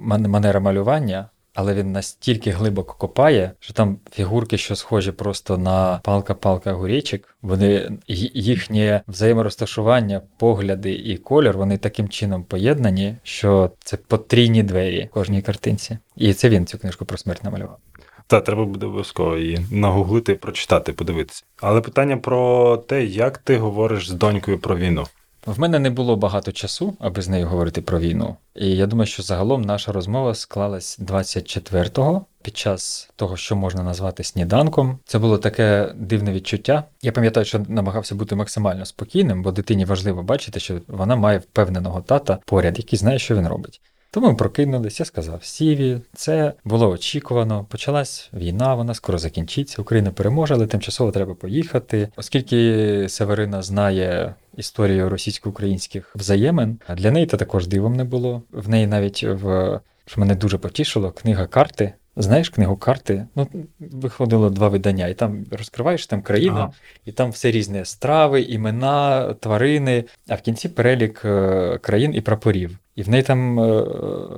[0.07, 1.29] манера малювання.
[1.55, 7.91] Але він настільки глибоко копає, що там фігурки, що схожі просто на палка-палка горічок, вони
[8.35, 15.43] їхнє взаєморозташування, погляди і колір, вони таким чином поєднані, що це потрійні двері в кожній
[15.43, 15.99] картинці.
[16.17, 17.79] І це він цю книжку про смерть намалював.
[18.27, 21.45] Та треба буде обов'язково її нагуглити, прочитати, подивитися.
[21.61, 25.07] Але питання про те, як ти говориш з донькою про війну.
[25.47, 28.37] В мене не було багато часу, аби з нею говорити про війну.
[28.55, 34.25] І я думаю, що загалом наша розмова склалась 24-го під час того, що можна назвати
[34.25, 34.99] сніданком.
[35.05, 36.85] Це було таке дивне відчуття.
[37.03, 42.01] Я пам'ятаю, що намагався бути максимально спокійним, бо дитині важливо бачити, що вона має впевненого
[42.01, 43.81] тата поряд, який знає, що він робить.
[44.13, 47.67] Тому прокинулись, я сказав Сіві, це було очікувано.
[47.69, 49.83] Почалась війна, вона скоро закінчиться.
[49.83, 52.09] Україна переможе, але тимчасово треба поїхати.
[52.17, 58.43] Оскільки Северина знає історію російсько-українських взаємин, а для неї це також дивом не було.
[58.53, 61.93] В неї навіть в що мене дуже потішило, книга карти.
[62.23, 63.27] Знаєш книгу карти?
[63.37, 66.73] Ну, виходило два видання, і там розкриваєш там країну, ага.
[67.05, 72.79] і там все різне страви, імена, тварини, а в кінці перелік е, країн і прапорів.
[72.97, 73.85] І в неї там е,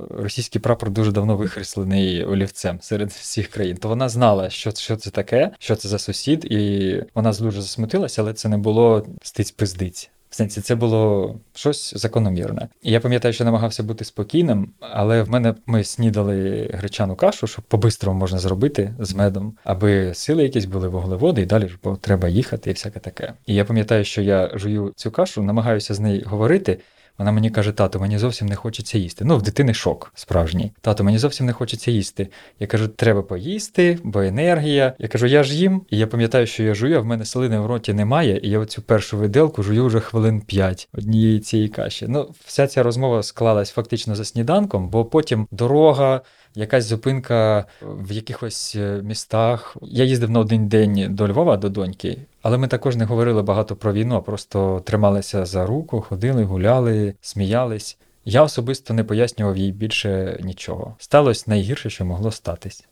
[0.09, 3.77] російський прапор дуже давно вихреслений олівцем серед всіх країн.
[3.77, 8.21] То вона знала, що що це таке, що це за сусід, і вона дуже засмутилася,
[8.21, 10.09] але це не було стиць-пиздиць.
[10.33, 12.67] В сенсі, це було щось закономірне.
[12.81, 17.61] І я пам'ятаю, що намагався бути спокійним, але в мене ми снідали гречану кашу, що
[17.61, 22.27] по-бистрому можна зробити з медом, аби сили якісь були вуглеводи, і далі ж бо треба
[22.27, 23.33] їхати, і всяке таке.
[23.45, 26.79] І я пам'ятаю, що я жую цю кашу, намагаюся з нею говорити.
[27.17, 29.25] Вона мені каже, тато, мені зовсім не хочеться їсти.
[29.25, 30.71] Ну, в дитини шок справжній.
[30.81, 32.27] Тато, мені зовсім не хочеться їсти.
[32.59, 34.93] Я кажу, треба поїсти, бо енергія.
[34.99, 35.81] Я кажу, я ж їм.
[35.89, 38.39] І я пам'ятаю, що я жую, а в мене селини в роті немає.
[38.43, 42.05] І я оцю першу виделку жую вже хвилин п'ять однієї цієї каші.
[42.09, 46.21] Ну, вся ця розмова склалась фактично за сніданком, бо потім дорога
[46.55, 49.77] якась зупинка в якихось е, містах.
[49.81, 53.75] Я їздив на один день до Львова до доньки, але ми також не говорили багато
[53.75, 57.97] про війну, а просто трималися за руку, ходили, гуляли, сміялись.
[58.25, 60.95] Я особисто не пояснював їй більше нічого.
[60.99, 62.85] Сталося найгірше, що могло статись.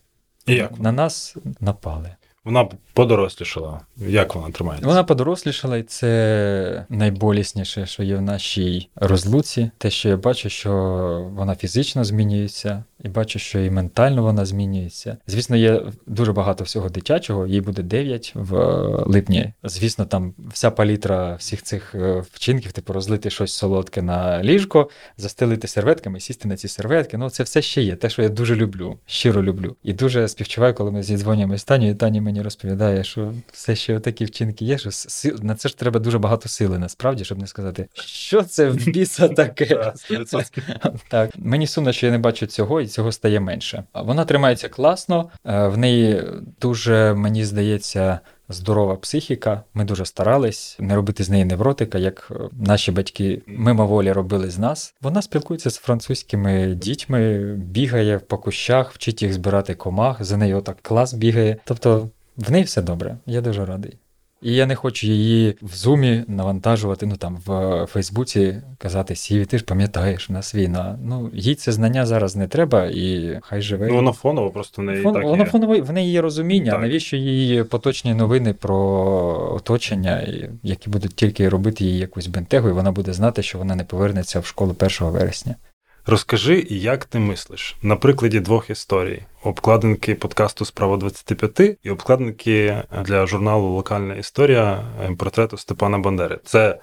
[0.46, 0.80] І як?
[0.80, 2.16] На нас напали.
[2.44, 3.80] Вона подорослішала.
[3.96, 4.88] Як вона тримається?
[4.88, 9.70] Вона подорослішала, і це найболісніше, що є в нашій розлуці.
[9.78, 10.72] Те, що я бачу, що
[11.36, 15.16] вона фізично змінюється, і бачу, що і ментально вона змінюється.
[15.26, 18.56] Звісно, є дуже багато всього дитячого, їй буде 9 в
[19.06, 19.52] липні.
[19.64, 25.68] Звісно, там вся палітра всіх цих е, вчинків, типу розлити щось солодке на ліжко, застелити
[25.68, 27.16] серветками, сісти на ці серветки.
[27.16, 27.96] Ну, це все ще є.
[27.96, 29.76] Те, що я дуже люблю, щиро люблю.
[29.82, 34.00] І дуже співчуваю, коли ми зідзвонюємо з Таню, і Тані мені розповідає, що все ще
[34.00, 34.78] такі вчинки є.
[34.78, 34.90] що
[35.42, 39.28] На це ж треба дуже багато сили, насправді, щоб не сказати, що це в біса
[39.42, 39.92] таке.
[41.08, 43.84] Так, Мені сумно, що я не бачу цього і цього стає менше.
[43.94, 46.22] Вона тримається класно, е, в неї
[46.60, 48.20] дуже, мені здається,
[48.52, 49.62] здорова психіка.
[49.74, 54.58] Ми дуже старались не робити з неї невротика, як е, наші батьки мимоволі робили з
[54.58, 54.94] нас.
[55.00, 60.24] Вона спілкується з французькими дітьми, бігає по кущах, вчить їх збирати комах.
[60.24, 61.56] За нею отак клас бігає.
[61.64, 63.16] Тобто в неї все добре.
[63.26, 63.96] Я дуже радий.
[64.42, 69.58] І я не хочу її в зумі навантажувати, ну там в Фейсбуці казати Сіві, ти
[69.58, 70.98] ж пам'ятаєш, у нас війна.
[71.04, 73.86] Ну, їй це знання зараз не треба, і хай живе.
[73.88, 75.50] Ну, воно фоново, просто в неї Фон, так Воно є.
[75.50, 76.80] фоново, в неї є розуміння, так.
[76.80, 78.78] навіщо їй поточні новини про
[79.56, 80.28] оточення,
[80.62, 84.40] які будуть тільки робити їй якусь бентегу, і вона буде знати, що вона не повернеться
[84.40, 85.56] в школу 1 вересня.
[86.06, 93.26] Розкажи, як ти мислиш на прикладі двох історій: обкладинки подкасту Справа 25 і обкладинки для
[93.26, 96.38] журналу Локальна історія е, портрету Степана Бандери.
[96.44, 96.78] Це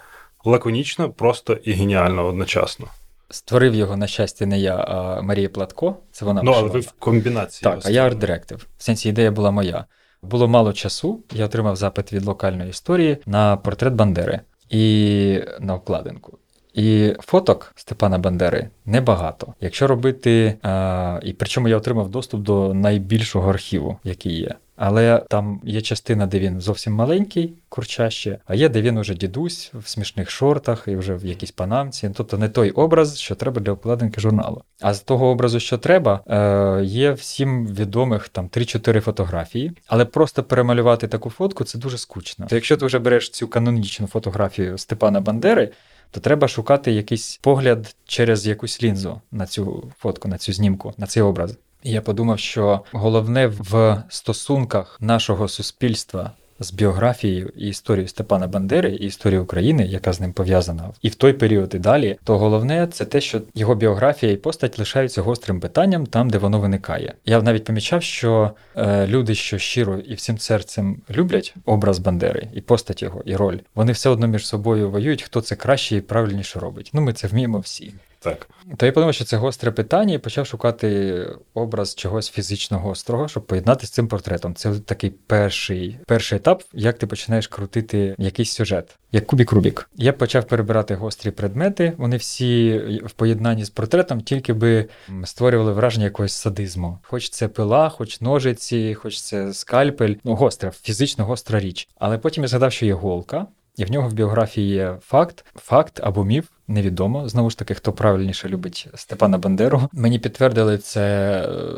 [0.45, 2.87] лаконічно, просто і геніально одночасно.
[3.29, 5.95] Створив його, на щастя, не я, а Марія Платко.
[6.11, 7.71] Це вона Ну, але ви в комбінації.
[7.71, 8.57] Так, а я арт-директор.
[8.77, 9.85] В сенсі ідея була моя.
[10.21, 11.23] Було мало часу.
[11.33, 16.37] Я отримав запит від локальної історії на портрет Бандери і на обкладинку.
[16.79, 19.53] І фоток Степана Бандери небагато.
[19.61, 24.55] Якщо робити, а, і причому я отримав доступ до найбільшого архіву, який є.
[24.81, 29.71] Але там є частина, де він зовсім маленький, курчаще, а є, де він уже дідусь
[29.73, 32.11] в смішних шортах і вже в якійсь панамці.
[32.15, 34.61] Тобто не той образ, що треба для обкладинки журналу.
[34.81, 40.43] А з того образу, що треба, е, є всім відомих там 3-4 фотографії, але просто
[40.43, 42.45] перемалювати таку фотку це дуже скучно.
[42.49, 45.71] То якщо ти вже береш цю канонічну фотографію Степана Бандери
[46.11, 51.07] то треба шукати якийсь погляд через якусь лінзу на цю фотку, на цю знімку, на
[51.07, 51.57] цей образ.
[51.83, 59.05] Я подумав, що головне в стосунках нашого суспільства з біографією і історією Степана Бандери і
[59.05, 63.05] історією України, яка з ним пов'язана, і в той період і далі, то головне це
[63.05, 67.13] те, що його біографія і постать лишаються гострим питанням там, де воно виникає.
[67.25, 72.61] Я навіть помічав, що е, люди, що щиро і всім серцем люблять образ Бандери і
[72.61, 76.59] постать його, і роль, вони все одно між собою воюють, хто це краще і правильніше
[76.59, 76.91] робить.
[76.93, 77.93] Ну, ми це вміємо всі.
[78.19, 78.49] Так.
[78.77, 83.45] То я подумав, що це гостре питання, і почав шукати образ чогось фізично гострого, щоб
[83.45, 84.55] поєднати з цим портретом.
[84.55, 89.89] Це такий перший перший етап, як ти починаєш крутити якийсь сюжет, як кубік Рубік.
[89.95, 91.93] Я почав перебирати гострі предмети.
[91.97, 94.85] Вони всі в поєднанні з портретом, тільки би
[95.23, 96.99] створювали враження якогось садизму.
[97.03, 100.15] Хоч це пила, хоч ножиці, хоч це скальпель.
[100.23, 101.89] Ну, гостра, фізично гостра річ.
[101.99, 103.47] Але потім я згадав, що є голка.
[103.77, 107.29] І в нього в біографії є факт, факт або міф, невідомо.
[107.29, 109.81] Знову ж таки, хто правильніше любить Степана Бандеру.
[109.93, 110.99] Мені підтвердили це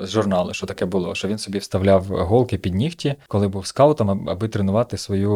[0.03, 4.29] з журналу, що таке було, що він собі вставляв голки під нігті, коли був скаутом,
[4.29, 5.31] аби тренувати свою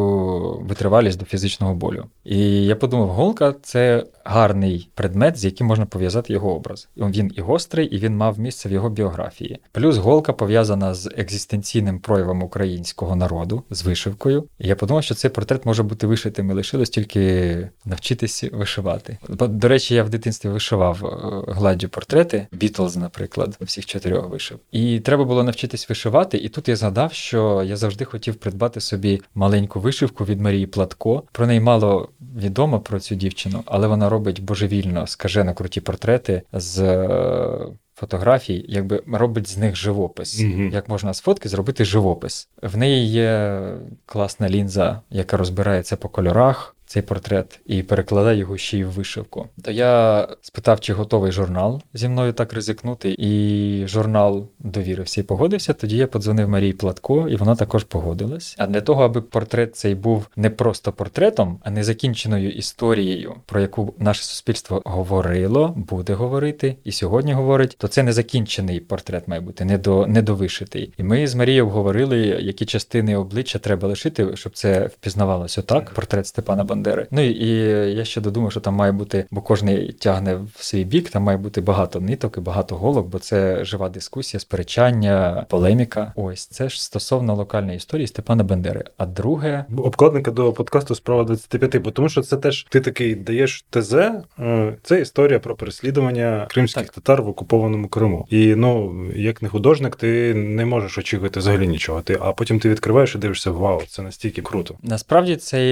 [0.60, 2.04] витривалість до фізичного болю.
[2.24, 6.88] І я подумав, голка це гарний предмет, з яким можна пов'язати його образ.
[6.96, 9.58] Він і гострий, і він мав місце в його біографії.
[9.72, 14.44] Плюс голка пов'язана з екзистенційним проявом українського народу, з вишивкою.
[14.58, 19.18] І я подумав, що цей портрет може бути вишитим і лишилось тільки навчитися вишивати.
[19.46, 24.58] До речі, я в дитинстві вишивав е, гладдю портрети, Бітлз, наприклад, всіх чотирьох вишив.
[24.72, 26.38] І треба було навчитись вишивати.
[26.38, 31.22] І тут я згадав, що я завжди хотів придбати собі маленьку вишивку від Марії Платко.
[31.32, 36.78] Про неї мало відомо про цю дівчину, але вона робить божевільно скажено круті портрети з.
[36.78, 37.66] Е,
[37.96, 40.40] фотографій, якби робить з них живопис.
[40.40, 40.72] Mm-hmm.
[40.72, 42.48] Як можна з фотки зробити живопис?
[42.62, 43.62] В неї є
[44.06, 49.48] класна лінза, яка розбирається по кольорах цей портрет і перекладає його ще й в вишивку.
[49.62, 55.72] То я спитав, чи готовий журнал зі мною так ризикнути, і журнал довірився і погодився.
[55.72, 58.54] Тоді я подзвонив Марії Платко, і вона також погодилась.
[58.58, 63.94] А для того, аби портрет цей був не просто портретом, а незакінченою історією, про яку
[63.98, 69.64] наше суспільство говорило, буде говорити і сьогодні говорить, то це незакінчений портрет має бути,
[70.08, 70.92] недовишитий.
[70.98, 75.90] І ми з Марією обговорили, які частини обличчя треба лишити, щоб це впізнавалося так.
[75.90, 77.06] Портрет Степана Бандери.
[77.10, 77.48] Ну і
[77.96, 81.38] я ще додумав, що там має бути, бо кожний тягне в свій бік, там має
[81.38, 86.12] бути багато ниток і багато голок, бо це жива дискусія, сперечання, полеміка.
[86.16, 88.84] Ось це ж стосовно локальної історії Степана Бандери.
[88.96, 93.64] А друге обкладника до подкасту справа 25, бо тому що це теж ти такий даєш
[93.70, 93.94] ТЗ.
[93.94, 96.92] Е, це історія про переслідування кримських так.
[96.92, 98.26] татар в окупованому Криму.
[98.30, 102.00] І ну як не художник, ти не можеш очікувати взагалі нічого.
[102.00, 104.74] Ти а потім ти відкриваєш і дивишся, вау, це настільки круто.
[104.82, 105.66] Насправді це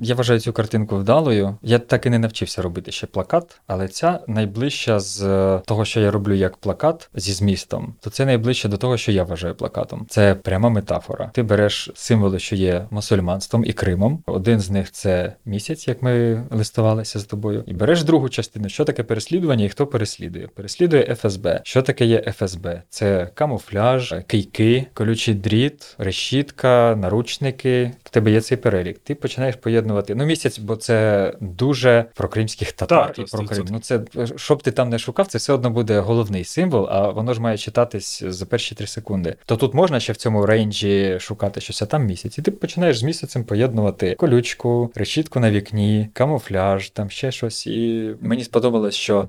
[0.00, 1.56] я я вважаю цю картинку вдалою.
[1.62, 6.00] Я так і не навчився робити ще плакат, але ця найближча з е, того, що
[6.00, 10.06] я роблю як плакат зі змістом, то це найближче до того, що я вважаю плакатом.
[10.08, 11.30] Це пряма метафора.
[11.34, 14.22] Ти береш символи, що є мусульманством і Кримом.
[14.26, 18.84] Один з них це місяць, як ми листувалися з тобою, і береш другу частину, що
[18.84, 20.46] таке переслідування і хто переслідує.
[20.46, 21.60] Переслідує ФСБ.
[21.64, 22.82] Що таке є ФСБ?
[22.88, 27.90] Це камуфляж, кийки, колючий дріт, решітка, наручники.
[28.04, 28.98] В тебе є цей перелік.
[28.98, 30.14] Ти починаєш поєднувати згадувати.
[30.14, 33.66] Ну, місяць, бо це дуже про кримських татар так, і про Крим.
[33.70, 34.00] Ну, це
[34.36, 37.58] щоб ти там не шукав, це все одно буде головний символ, а воно ж має
[37.58, 39.36] читатись за перші три секунди.
[39.46, 42.38] То тут можна ще в цьому range і шукати щось, а там місяць.
[42.38, 47.66] І ти починаєш з місяцем поєднувати колючку, решітку на вікні, камуфляж, там ще щось.
[47.66, 49.28] І мені сподобалось, що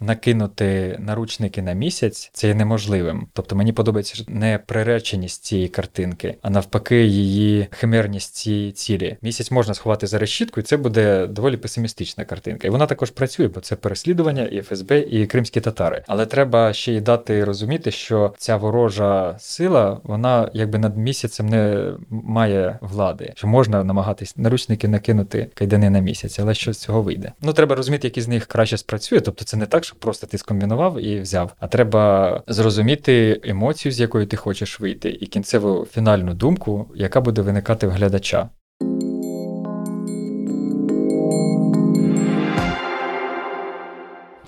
[0.00, 3.26] накинути наручники на місяць це є неможливим.
[3.32, 9.16] Тобто мені подобається не приреченість цієї картинки, а навпаки, її химерність цієї цілі.
[9.22, 12.68] Місяць можна сховати за решітку, і це буде доволі песимістична картинка.
[12.68, 16.04] І вона також працює, бо це переслідування і ФСБ, і кримські татари.
[16.06, 21.92] Але треба ще й дати розуміти, що ця ворожа сила, вона якби над місяцем не
[22.10, 27.32] має влади, що можна намагатись наручники накинути кайдани на місяць, але що з цього вийде.
[27.42, 29.20] Ну треба розуміти, які з них краще спрацює.
[29.20, 31.52] Тобто це не так щоб просто ти скомбінував і взяв.
[31.60, 37.42] А треба зрозуміти емоцію, з якої ти хочеш вийти, і кінцеву фінальну думку, яка буде
[37.42, 38.48] виникати в глядача.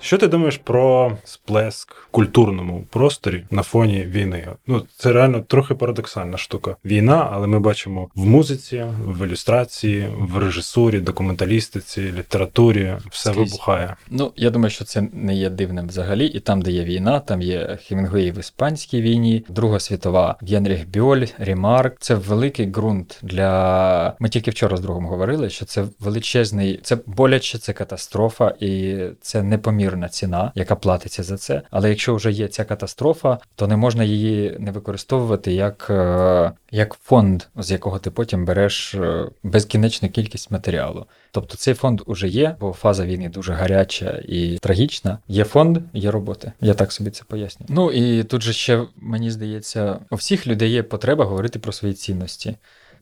[0.01, 4.47] Що ти думаєш про сплеск в культурному просторі на фоні війни?
[4.67, 6.75] Ну це реально трохи парадоксальна штука.
[6.85, 13.51] Війна, але ми бачимо в музиці, в ілюстрації, в режисурі, документалістиці, літературі все Скрізь.
[13.51, 13.95] вибухає.
[14.09, 16.25] Ну я думаю, що це не є дивним взагалі.
[16.25, 21.25] І там, де є війна, там є Хемінгуей в іспанській війні, Друга світова Генріх Бьоль,
[21.39, 21.95] Ремарк.
[21.99, 24.15] Це великий ґрунт для.
[24.19, 29.43] Ми тільки вчора з другом говорили, що це величезний, це боляче, це катастрофа, і це
[29.43, 31.61] непомірно неймовірна ціна, яка платиться за це.
[31.71, 36.93] Але якщо вже є ця катастрофа, то не можна її не використовувати як е, як
[37.03, 41.05] фонд, з якого ти потім береш е, безкінечну кількість матеріалу.
[41.31, 45.19] Тобто цей фонд уже є, бо фаза війни дуже гаряча і трагічна.
[45.27, 46.51] Є фонд, є роботи.
[46.61, 47.65] Я так собі це поясню.
[47.69, 51.93] Ну і тут же ще мені здається, у всіх людей є потреба говорити про свої
[51.93, 52.55] цінності.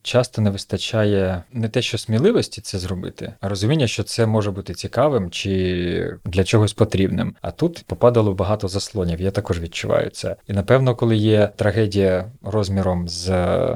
[0.07, 4.73] Часто не вистачає не те, що сміливості це зробити, а розуміння, що це може бути
[4.73, 7.35] цікавим чи для чогось потрібним.
[7.41, 9.21] А тут попадало багато заслонів.
[9.21, 10.35] Я також відчуваю це.
[10.47, 13.27] І напевно, коли є трагедія розміром з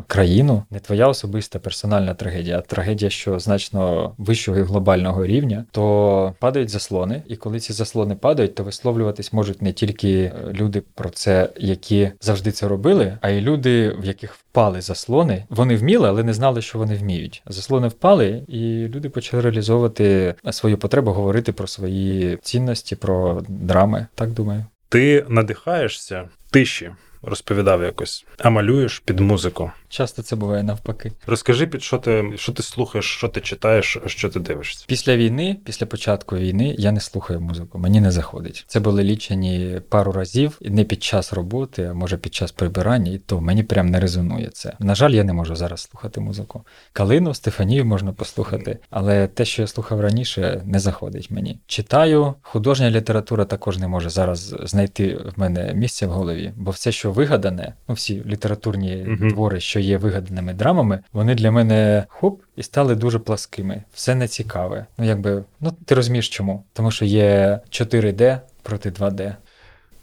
[0.07, 6.34] країну, не твоя особиста персональна трагедія, а трагедія, що значно вищого і глобального рівня, то
[6.39, 11.49] падають заслони, і коли ці заслони падають, то висловлюватись можуть не тільки люди про це,
[11.57, 15.45] які завжди це робили, а й люди, в яких впали заслони.
[15.49, 17.43] Вони вміли, але не знали, що вони вміють.
[17.47, 24.07] Заслони впали, і люди почали реалізовувати свою потребу, говорити про свої цінності, про драми.
[24.15, 24.65] Так думаю.
[24.89, 26.91] Ти надихаєшся тиші
[27.24, 29.72] розповідав якось, а малюєш під музику.
[29.89, 31.11] Часто це буває навпаки.
[31.28, 34.86] Розкажи, під що ти що ти слухаєш, що ти читаєш, що ти дивишся?
[34.88, 38.65] Після війни, після початку війни, я не слухаю музику, мені не заходить.
[38.67, 43.17] Це були лічені пару разів, не під час роботи, а може під час прибирання, і
[43.17, 44.74] то мені прям не резонує це.
[44.80, 46.65] На жаль, я не можу зараз слухати музику.
[46.93, 51.59] Калину, Стефанію можна послухати, але те, що я слухав раніше, не заходить мені.
[51.67, 56.91] Читаю, художня література також не може зараз знайти в мене місце в голові, бо все,
[56.91, 62.41] що вигадане, ну всі літературні uh твори, що є вигаданими драмами, вони для мене хоп
[62.55, 63.84] і стали дуже пласкими.
[63.93, 64.86] Все не цікаве.
[64.97, 66.64] Ну якби ну ти розумієш чому?
[66.74, 69.36] Тому що є 4D проти 2D.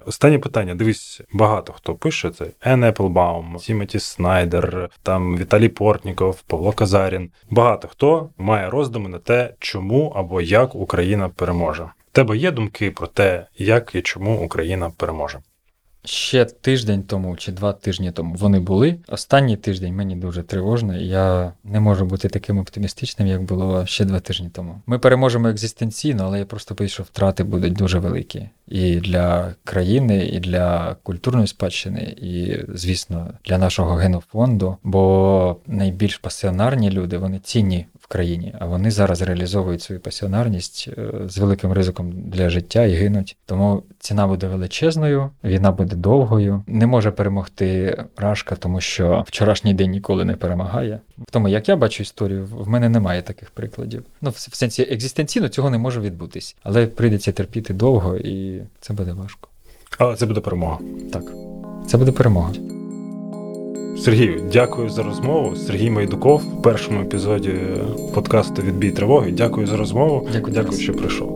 [0.08, 0.74] Останнє питання.
[0.74, 2.46] Дивись, багато хто пише це.
[2.60, 7.30] Ен Еплбаум, Тімоті Снайдер, там Віталій Портніков, Павло Казарін.
[7.50, 11.82] Багато хто має роздуми на те, чому або як Україна переможе.
[11.82, 15.38] У тебе є думки про те, як і чому Україна переможе?
[16.04, 18.96] Ще тиждень тому чи два тижні тому вони були.
[19.08, 24.20] Останній тиждень мені дуже тривожно, я не можу бути таким оптимістичним, як було ще два
[24.20, 24.82] тижні тому.
[24.86, 30.26] Ми переможемо екзистенційно, але я просто боюсь, що втрати будуть дуже великі і для країни,
[30.26, 34.76] і для культурної спадщини, і, звісно, для нашого генофонду.
[34.82, 41.38] Бо найбільш пасіонарні люди вони цінні країні, а вони зараз реалізовують свою пасіонарність е, з
[41.38, 43.36] великим ризиком для життя і гинуть.
[43.46, 46.64] Тому ціна буде величезною, війна буде довгою.
[46.66, 51.00] Не може перемогти Рашка, тому що вчорашній день ніколи не перемагає.
[51.18, 54.04] В тому, як я бачу історію, в мене немає таких прикладів.
[54.20, 59.12] Ну, в сенсі екзистенційно цього не може відбутись, але прийдеться терпіти довго, і це буде
[59.12, 59.48] важко.
[59.98, 60.78] Але це буде перемога.
[61.12, 61.22] Так,
[61.86, 62.52] це буде перемога.
[63.98, 65.56] Сергію, дякую за розмову.
[65.56, 67.54] Сергій Майдуков в першому епізоді
[68.14, 69.32] подкасту Відбій тривоги.
[69.32, 70.28] Дякую за розмову.
[70.32, 71.34] Дякую, дякую, що прийшов.